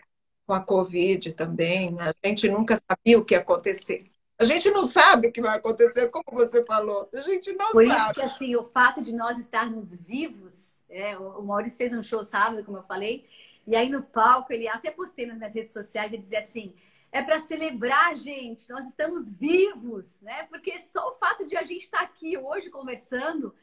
[0.47, 1.91] com a Covid também.
[1.91, 2.13] Né?
[2.23, 4.05] A gente nunca sabia o que ia acontecer.
[4.39, 7.09] A gente não sabe o que vai acontecer, como você falou.
[7.13, 7.99] A gente não Por sabe.
[7.99, 12.03] Por isso que assim, o fato de nós estarmos vivos, é, o Maurício fez um
[12.03, 13.29] show sábado, como eu falei,
[13.67, 16.75] E aí no palco, ele até postei nas minhas redes sociais, ele dizia assim:
[17.11, 20.45] é para celebrar, gente, nós estamos vivos, né?
[20.45, 23.55] Porque só o fato de a gente estar aqui hoje conversando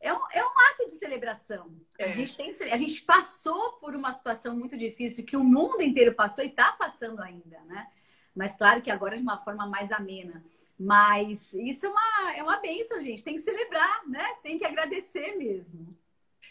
[0.00, 1.74] é um, é um ato de celebração.
[1.98, 2.04] É.
[2.04, 6.14] A, gente tem, a gente passou por uma situação muito difícil que o mundo inteiro
[6.14, 7.90] passou e está passando ainda, né?
[8.34, 10.44] Mas claro que agora de uma forma mais amena.
[10.78, 13.22] Mas isso é uma, é uma bênção, gente.
[13.22, 14.34] Tem que celebrar, né?
[14.42, 15.96] Tem que agradecer mesmo.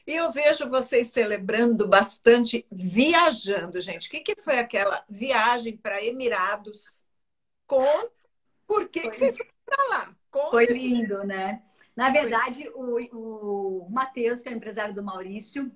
[0.05, 4.07] E eu vejo vocês celebrando bastante viajando, gente.
[4.07, 7.05] O que, que foi aquela viagem para Emirados?
[7.65, 8.09] Com...
[8.67, 10.15] Por que, que vocês foram para lá?
[10.29, 11.61] Conta foi lindo, né?
[11.95, 13.09] Na verdade, foi.
[13.13, 15.71] o, o Matheus, que é o empresário do Maurício,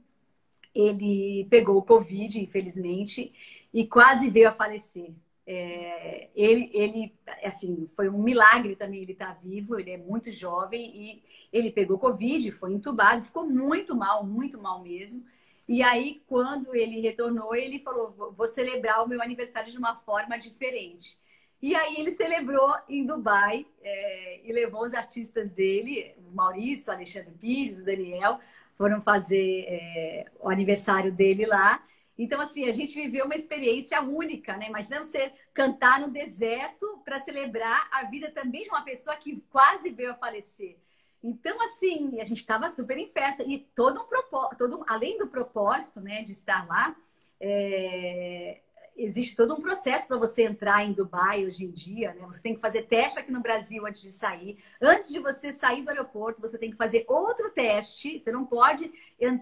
[0.74, 3.34] ele pegou o Covid, infelizmente,
[3.74, 5.12] e quase veio a falecer.
[5.50, 10.30] É, ele, ele, assim, foi um milagre também ele estar tá vivo, ele é muito
[10.30, 11.24] jovem e
[11.54, 15.24] ele pegou Covid, foi entubado, ficou muito mal, muito mal mesmo.
[15.68, 20.38] E aí, quando ele retornou, ele falou: vou celebrar o meu aniversário de uma forma
[20.38, 21.18] diferente.
[21.62, 26.96] E aí ele celebrou em Dubai é, e levou os artistas dele, o Maurício, o
[26.96, 28.40] Alexandre Pires, o Daniel,
[28.76, 31.84] foram fazer é, o aniversário dele lá.
[32.18, 34.68] Então, assim, a gente viveu uma experiência única, né?
[34.68, 39.90] Imagina você cantar no deserto para celebrar a vida também de uma pessoa que quase
[39.90, 40.78] veio a falecer.
[41.24, 43.44] Então, assim, a gente estava super em festa.
[43.44, 46.96] E todo um propósito, todo, além do propósito, né, de estar lá,
[47.40, 48.62] é,
[48.98, 52.26] existe todo um processo para você entrar em Dubai hoje em dia, né?
[52.28, 54.58] Você tem que fazer teste aqui no Brasil antes de sair.
[54.82, 58.20] Antes de você sair do aeroporto, você tem que fazer outro teste.
[58.20, 58.92] Você não pode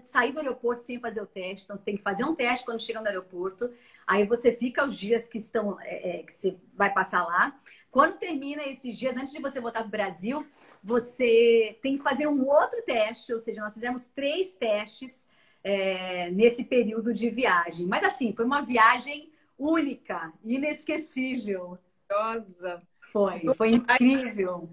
[0.04, 1.64] sair do aeroporto sem fazer o teste.
[1.64, 3.72] Então, você tem que fazer um teste quando chega no aeroporto.
[4.06, 7.58] Aí você fica os dias que estão é, é que você vai passar lá.
[7.90, 10.46] Quando termina esses dias, antes de você voltar para o Brasil,
[10.82, 13.32] você tem que fazer um outro teste.
[13.32, 15.26] Ou seja, nós fizemos três testes
[15.64, 17.86] é, nesse período de viagem.
[17.86, 21.78] Mas assim, foi uma viagem única, inesquecível.
[22.10, 22.82] Nossa!
[23.12, 24.68] Foi, foi incrível.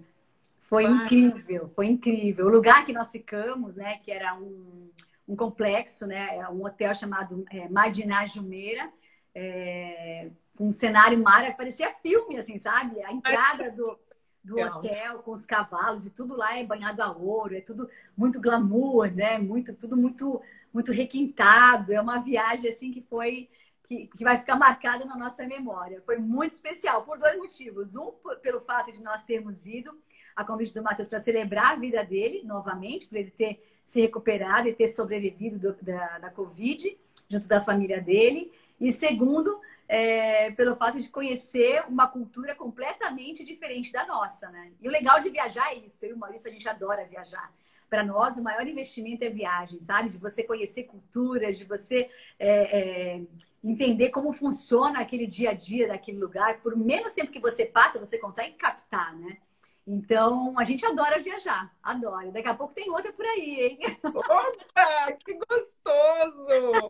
[0.62, 2.46] Foi incrível, foi incrível.
[2.46, 4.90] O lugar que nós ficamos, né, que era um,
[5.28, 8.90] um complexo, né, é um hotel chamado é, Madinah Jumeira,
[9.34, 13.02] é, com um cenário maravilhoso, parecia filme, assim, sabe?
[13.02, 13.98] A entrada do,
[14.42, 18.40] do hotel com os cavalos e tudo lá é banhado a ouro, é tudo muito
[18.40, 19.36] glamour, né?
[19.38, 20.40] Muito, tudo muito,
[20.72, 21.92] muito requintado.
[21.92, 23.48] É uma viagem assim que foi
[23.88, 26.02] que, que vai ficar marcada na nossa memória.
[26.04, 27.94] Foi muito especial por dois motivos.
[27.94, 28.12] Um,
[28.42, 29.96] pelo fato de nós termos ido
[30.34, 34.68] a convite do Matheus para celebrar a vida dele novamente, para ele ter se recuperado
[34.68, 38.52] e ter sobrevivido do, da, da Covid junto da família dele.
[38.80, 44.72] E segundo, é, pelo fato de conhecer uma cultura completamente diferente da nossa, né?
[44.80, 46.04] E o legal de viajar é isso.
[46.04, 47.52] Eu e o Maurício, a gente adora viajar.
[47.88, 50.08] Para nós, o maior investimento é viagem, sabe?
[50.08, 53.22] De você conhecer culturas, de você é, é,
[53.64, 56.60] entender como funciona aquele dia a dia daquele lugar.
[56.60, 59.38] Por menos tempo que você passa, você consegue captar, né?
[59.86, 62.30] Então, a gente adora viajar, adora.
[62.30, 63.78] Daqui a pouco tem outra por aí, hein?
[64.02, 66.88] Opa, que gostoso!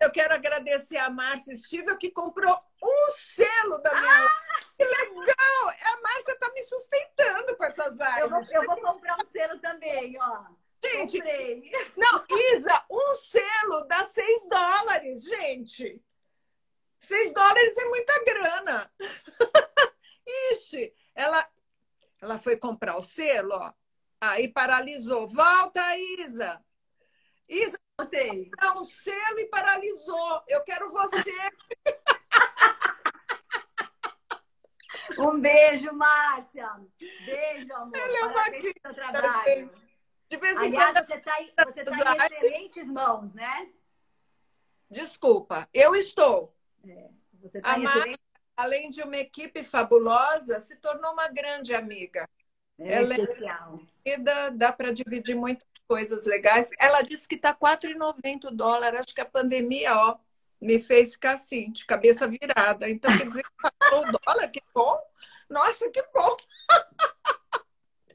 [0.00, 4.24] Eu quero agradecer a Márcia Stivel que comprou um selo da minha.
[4.24, 4.30] Ah!
[4.78, 5.68] Que legal!
[5.84, 8.18] A Márcia está me sustentando com essas lives.
[8.20, 10.46] Eu vou, eu vou comprar um selo também, ó.
[10.84, 11.70] Gente, Comprei.
[11.96, 12.24] não,
[12.54, 16.02] Isa, um selo dá 6 dólares, gente.
[17.00, 18.92] 6 dólares é muita grana.
[20.52, 21.48] Ixi, ela,
[22.20, 23.72] ela foi comprar o selo, ó.
[24.20, 25.26] Aí paralisou.
[25.26, 26.62] Volta, Isa.
[27.48, 28.50] Isa, Voltei.
[28.50, 30.42] comprar um selo e paralisou.
[30.48, 31.32] Eu quero você.
[35.18, 36.68] Um beijo, Márcia.
[36.98, 37.96] Beijo, amor.
[37.96, 39.72] Ela é uma Parabéns pelo trabalho.
[40.28, 41.06] De vez em Aliás, quando.
[41.06, 43.68] Você está em, você tá em excelentes mãos, né?
[44.90, 46.54] Desculpa, eu estou.
[46.86, 47.10] É,
[47.40, 48.20] você tá a excelente
[48.56, 52.28] além de uma equipe fabulosa, se tornou uma grande amiga.
[52.78, 53.80] É Ela é especial.
[54.04, 56.70] É dá, dá para dividir muitas coisas legais.
[56.78, 58.94] Ela disse que está R$ 4,90 o dólar.
[58.96, 60.16] Acho que a pandemia, ó,
[60.60, 62.88] me fez ficar assim, de cabeça virada.
[62.88, 63.44] Então, quer dizer,
[63.92, 64.98] o dólar, que bom.
[65.48, 66.36] Nossa, que bom.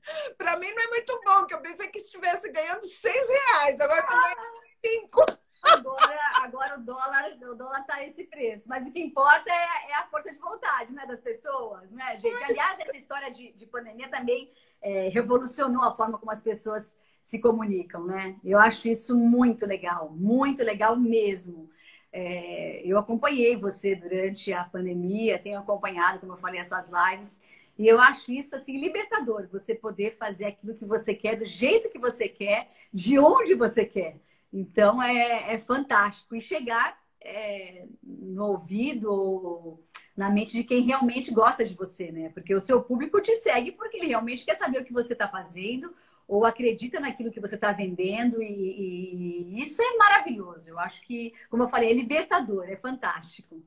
[0.38, 3.80] para mim não é muito bom, que eu pensei que estivesse ganhando seis reais.
[3.80, 5.26] Agora estou ganhando cinco.
[5.64, 8.68] Agora, agora o dólar o dólar tá esse preço.
[8.68, 12.44] Mas o que importa é, é, a força de vontade né, das pessoas, né, gente?
[12.44, 17.40] Aliás, essa história de, de pandemia também é, revolucionou a forma como as pessoas se
[17.40, 18.36] comunicam, né?
[18.44, 21.70] Eu acho isso muito legal, muito legal mesmo.
[22.12, 27.40] É, eu acompanhei você durante a pandemia, tenho acompanhado, como eu falei, as suas lives.
[27.82, 31.90] E eu acho isso assim libertador, você poder fazer aquilo que você quer, do jeito
[31.90, 34.18] que você quer, de onde você quer.
[34.54, 36.36] Então é, é fantástico.
[36.36, 39.84] E chegar é, no ouvido ou
[40.16, 42.30] na mente de quem realmente gosta de você, né?
[42.30, 45.28] Porque o seu público te segue porque ele realmente quer saber o que você está
[45.28, 45.92] fazendo
[46.28, 50.70] ou acredita naquilo que você está vendendo e, e, isso é maravilhoso.
[50.70, 53.60] Eu acho que, como eu falei, é libertador, é fantástico.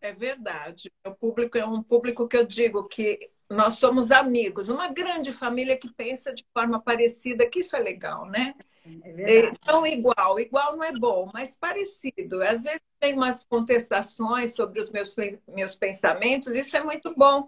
[0.00, 0.88] É verdade.
[1.04, 5.76] O público é um público que eu digo que nós somos amigos, uma grande família
[5.76, 8.54] que pensa de forma parecida, que isso é legal, né?
[8.84, 12.42] É então, igual, igual não é bom, mas parecido.
[12.42, 15.14] Às vezes tem umas contestações sobre os meus,
[15.48, 17.46] meus pensamentos, isso é muito bom.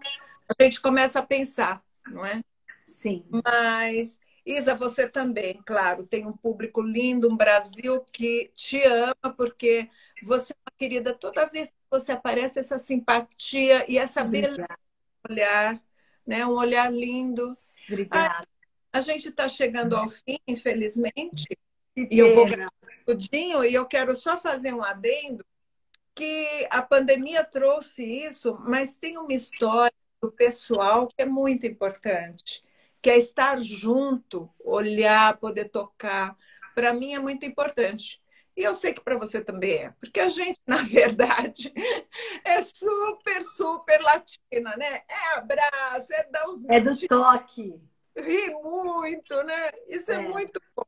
[0.57, 2.41] A gente começa a pensar, não é?
[2.85, 3.25] Sim.
[3.29, 9.89] Mas, Isa, você também, claro, tem um público lindo, um Brasil que te ama, porque
[10.23, 11.13] você é uma querida.
[11.13, 14.65] Toda vez que você aparece, essa simpatia e essa beleza
[15.29, 15.81] olhar,
[16.29, 16.45] né?
[16.45, 17.57] Um olhar lindo.
[17.87, 18.47] Obrigada.
[18.93, 21.57] A gente está chegando ao fim, infelizmente,
[21.97, 22.45] e eu vou
[23.03, 25.43] tudinho, e eu quero só fazer um adendo
[26.13, 32.63] que a pandemia trouxe isso, mas tem uma história do pessoal que é muito importante,
[33.01, 36.37] que é estar junto, olhar, poder tocar.
[36.75, 38.21] Para mim é muito importante.
[38.59, 41.73] E eu sei que para você também é, porque a gente, na verdade,
[42.43, 45.01] é super, super latina, né?
[45.07, 46.65] É abraço, é dar os.
[46.69, 47.79] É do toque
[48.17, 49.71] ri muito, né?
[49.87, 50.83] Isso é, é muito bom.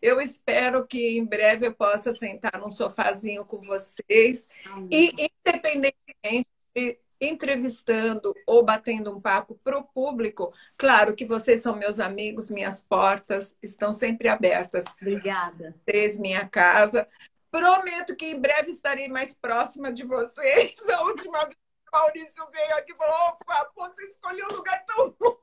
[0.00, 4.46] Eu espero que em breve eu possa sentar num sofazinho com vocês
[4.90, 11.76] e, independentemente de entrevistando ou batendo um papo para o público, claro que vocês são
[11.76, 14.84] meus amigos, minhas portas estão sempre abertas.
[15.00, 15.74] Obrigada.
[15.84, 17.08] Vocês, minha casa.
[17.50, 20.74] Prometo que em breve estarei mais próxima de vocês.
[20.90, 24.84] A última vez que o Maurício veio aqui e falou: opa, você escolheu um lugar
[24.84, 25.36] tão bom.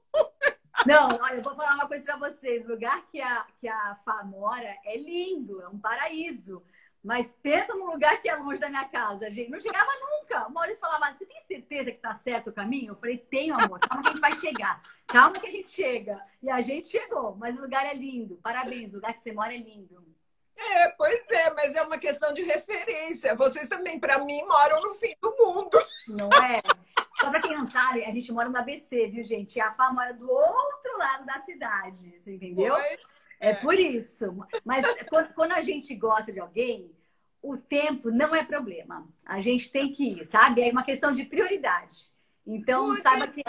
[0.86, 2.65] Não, olha, eu vou falar uma coisa para vocês.
[2.65, 6.63] O lugar que a, que a Fá mora é lindo, é um paraíso.
[7.03, 9.51] Mas pensa num lugar que é longe da minha casa, gente.
[9.51, 10.47] Não chegava nunca.
[10.47, 12.91] O Maurício falava, você tem certeza que tá certo o caminho?
[12.91, 13.79] Eu falei, tenho, amor.
[13.79, 14.81] Calma que a gente vai chegar.
[15.05, 16.21] Calma que a gente chega.
[16.41, 17.35] E a gente chegou.
[17.35, 18.39] Mas o lugar é lindo.
[18.41, 20.01] Parabéns, o lugar que você mora é lindo.
[20.55, 23.35] É, pois é, mas é uma questão de referência.
[23.35, 25.77] Vocês também, para mim, moram no fim do mundo.
[26.07, 26.61] Não é?
[27.19, 29.55] Só para quem não sabe, a gente mora no ABC, viu, gente?
[29.57, 32.75] E a Fá mora do outro lado da cidade, você entendeu?
[32.75, 32.97] É,
[33.43, 34.35] é por isso.
[34.63, 34.85] Mas
[35.35, 36.89] quando a gente gosta de alguém,
[37.41, 39.07] o tempo não é problema.
[39.25, 40.61] A gente tem que ir, sabe?
[40.61, 42.11] É uma questão de prioridade.
[42.47, 43.43] Então, saiba que.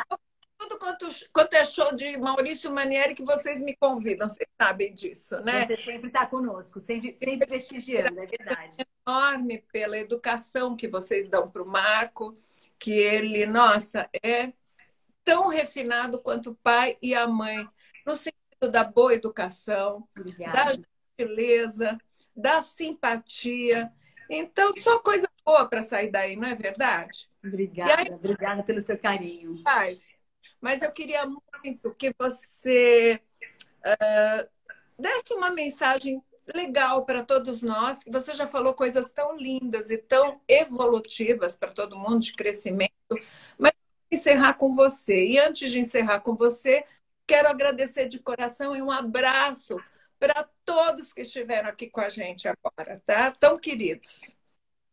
[0.57, 5.41] Tudo quanto, quanto é show de Maurício Manieri que vocês me convidam, vocês sabem disso,
[5.41, 5.67] né?
[5.67, 8.73] Você sempre está conosco, sempre, sempre prestigiando, é verdade.
[9.07, 12.39] Enorme pela educação que vocês dão para o Marco
[12.79, 14.53] que ele, nossa, é
[15.25, 17.69] tão refinado quanto o pai e a mãe,
[18.07, 20.53] no sentido da boa educação, Obrigada.
[20.53, 20.73] da
[21.19, 21.99] gentileza,
[22.35, 23.93] da simpatia.
[24.29, 27.29] Então, só coisa boa para sair daí, não é verdade?
[27.45, 29.63] Obrigada, aí, obrigada pelo seu carinho.
[30.61, 33.21] Mas eu queria muito que você
[33.85, 34.49] uh,
[34.99, 36.23] desse uma mensagem
[36.55, 41.73] legal para todos nós, que você já falou coisas tão lindas e tão evolutivas para
[41.73, 42.93] todo mundo de crescimento,
[43.59, 43.73] mas
[44.11, 45.27] encerrar com você.
[45.27, 46.85] E antes de encerrar com você,
[47.27, 49.77] quero agradecer de coração e um abraço
[50.19, 53.31] para todos que estiveram aqui com a gente agora, tá?
[53.33, 54.35] Tão queridos.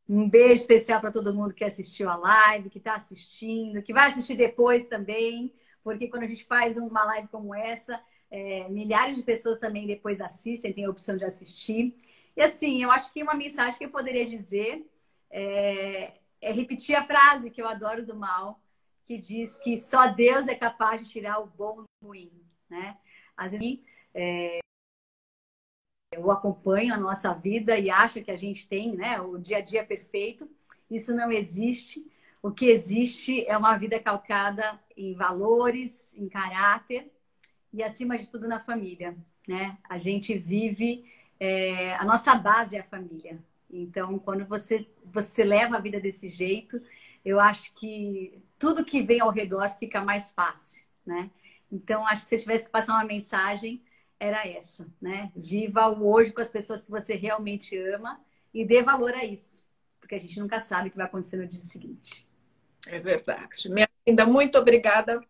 [0.08, 4.12] Um beijo especial para todo mundo que assistiu a live, que está assistindo, que vai
[4.12, 5.54] assistir depois também,
[5.84, 10.20] porque quando a gente faz uma live como essa, é, milhares de pessoas também depois
[10.22, 11.96] assistem, têm a opção de assistir.
[12.36, 14.86] E assim, eu acho que uma mensagem que eu poderia dizer
[15.30, 18.61] é, é repetir a frase que eu adoro do mal,
[19.12, 22.32] que diz que só Deus é capaz de tirar o bom do ruim,
[22.70, 22.98] né?
[23.36, 23.82] Às vezes
[24.14, 24.60] é,
[26.14, 29.62] eu acompanho a nossa vida e acho que a gente tem, né, o dia a
[29.62, 30.50] dia perfeito.
[30.90, 32.10] Isso não existe.
[32.42, 37.12] O que existe é uma vida calcada em valores, em caráter
[37.74, 39.18] e, acima de tudo, na família.
[39.46, 39.78] Né?
[39.90, 41.06] A gente vive,
[41.38, 43.44] é, a nossa base é a família.
[43.70, 46.82] Então, quando você, você leva a vida desse jeito,
[47.24, 51.30] eu acho que tudo que vem ao redor fica mais fácil, né?
[51.72, 53.82] Então, acho que se eu tivesse que passar uma mensagem,
[54.20, 55.32] era essa, né?
[55.36, 58.20] Viva o hoje com as pessoas que você realmente ama
[58.54, 59.68] e dê valor a isso,
[60.00, 62.28] porque a gente nunca sabe o que vai acontecer no dia seguinte.
[62.88, 63.70] É verdade.
[63.70, 65.22] Minha linda, muito obrigada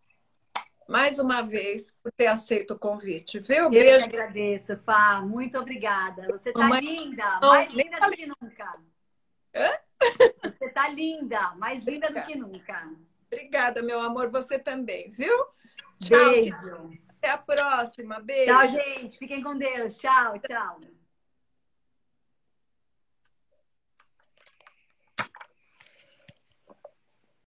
[0.87, 3.63] mais uma vez por ter aceito o convite, viu?
[3.65, 4.09] Eu Beijo.
[4.09, 5.21] que agradeço, Fá.
[5.21, 6.27] Muito obrigada.
[6.27, 8.71] Você está linda, Não, mais linda do que nunca.
[9.55, 9.69] Hã?
[10.43, 12.27] Você está linda, mais linda Obrigada.
[12.27, 12.89] do que nunca.
[13.31, 14.29] Obrigada, meu amor.
[14.29, 15.45] Você também, viu?
[15.99, 16.31] Tchau.
[16.31, 16.91] Beijo.
[17.09, 18.19] Até a próxima.
[18.19, 18.51] Beijo.
[18.51, 19.17] Tchau, gente.
[19.17, 19.97] Fiquem com Deus.
[19.97, 20.79] Tchau, tchau.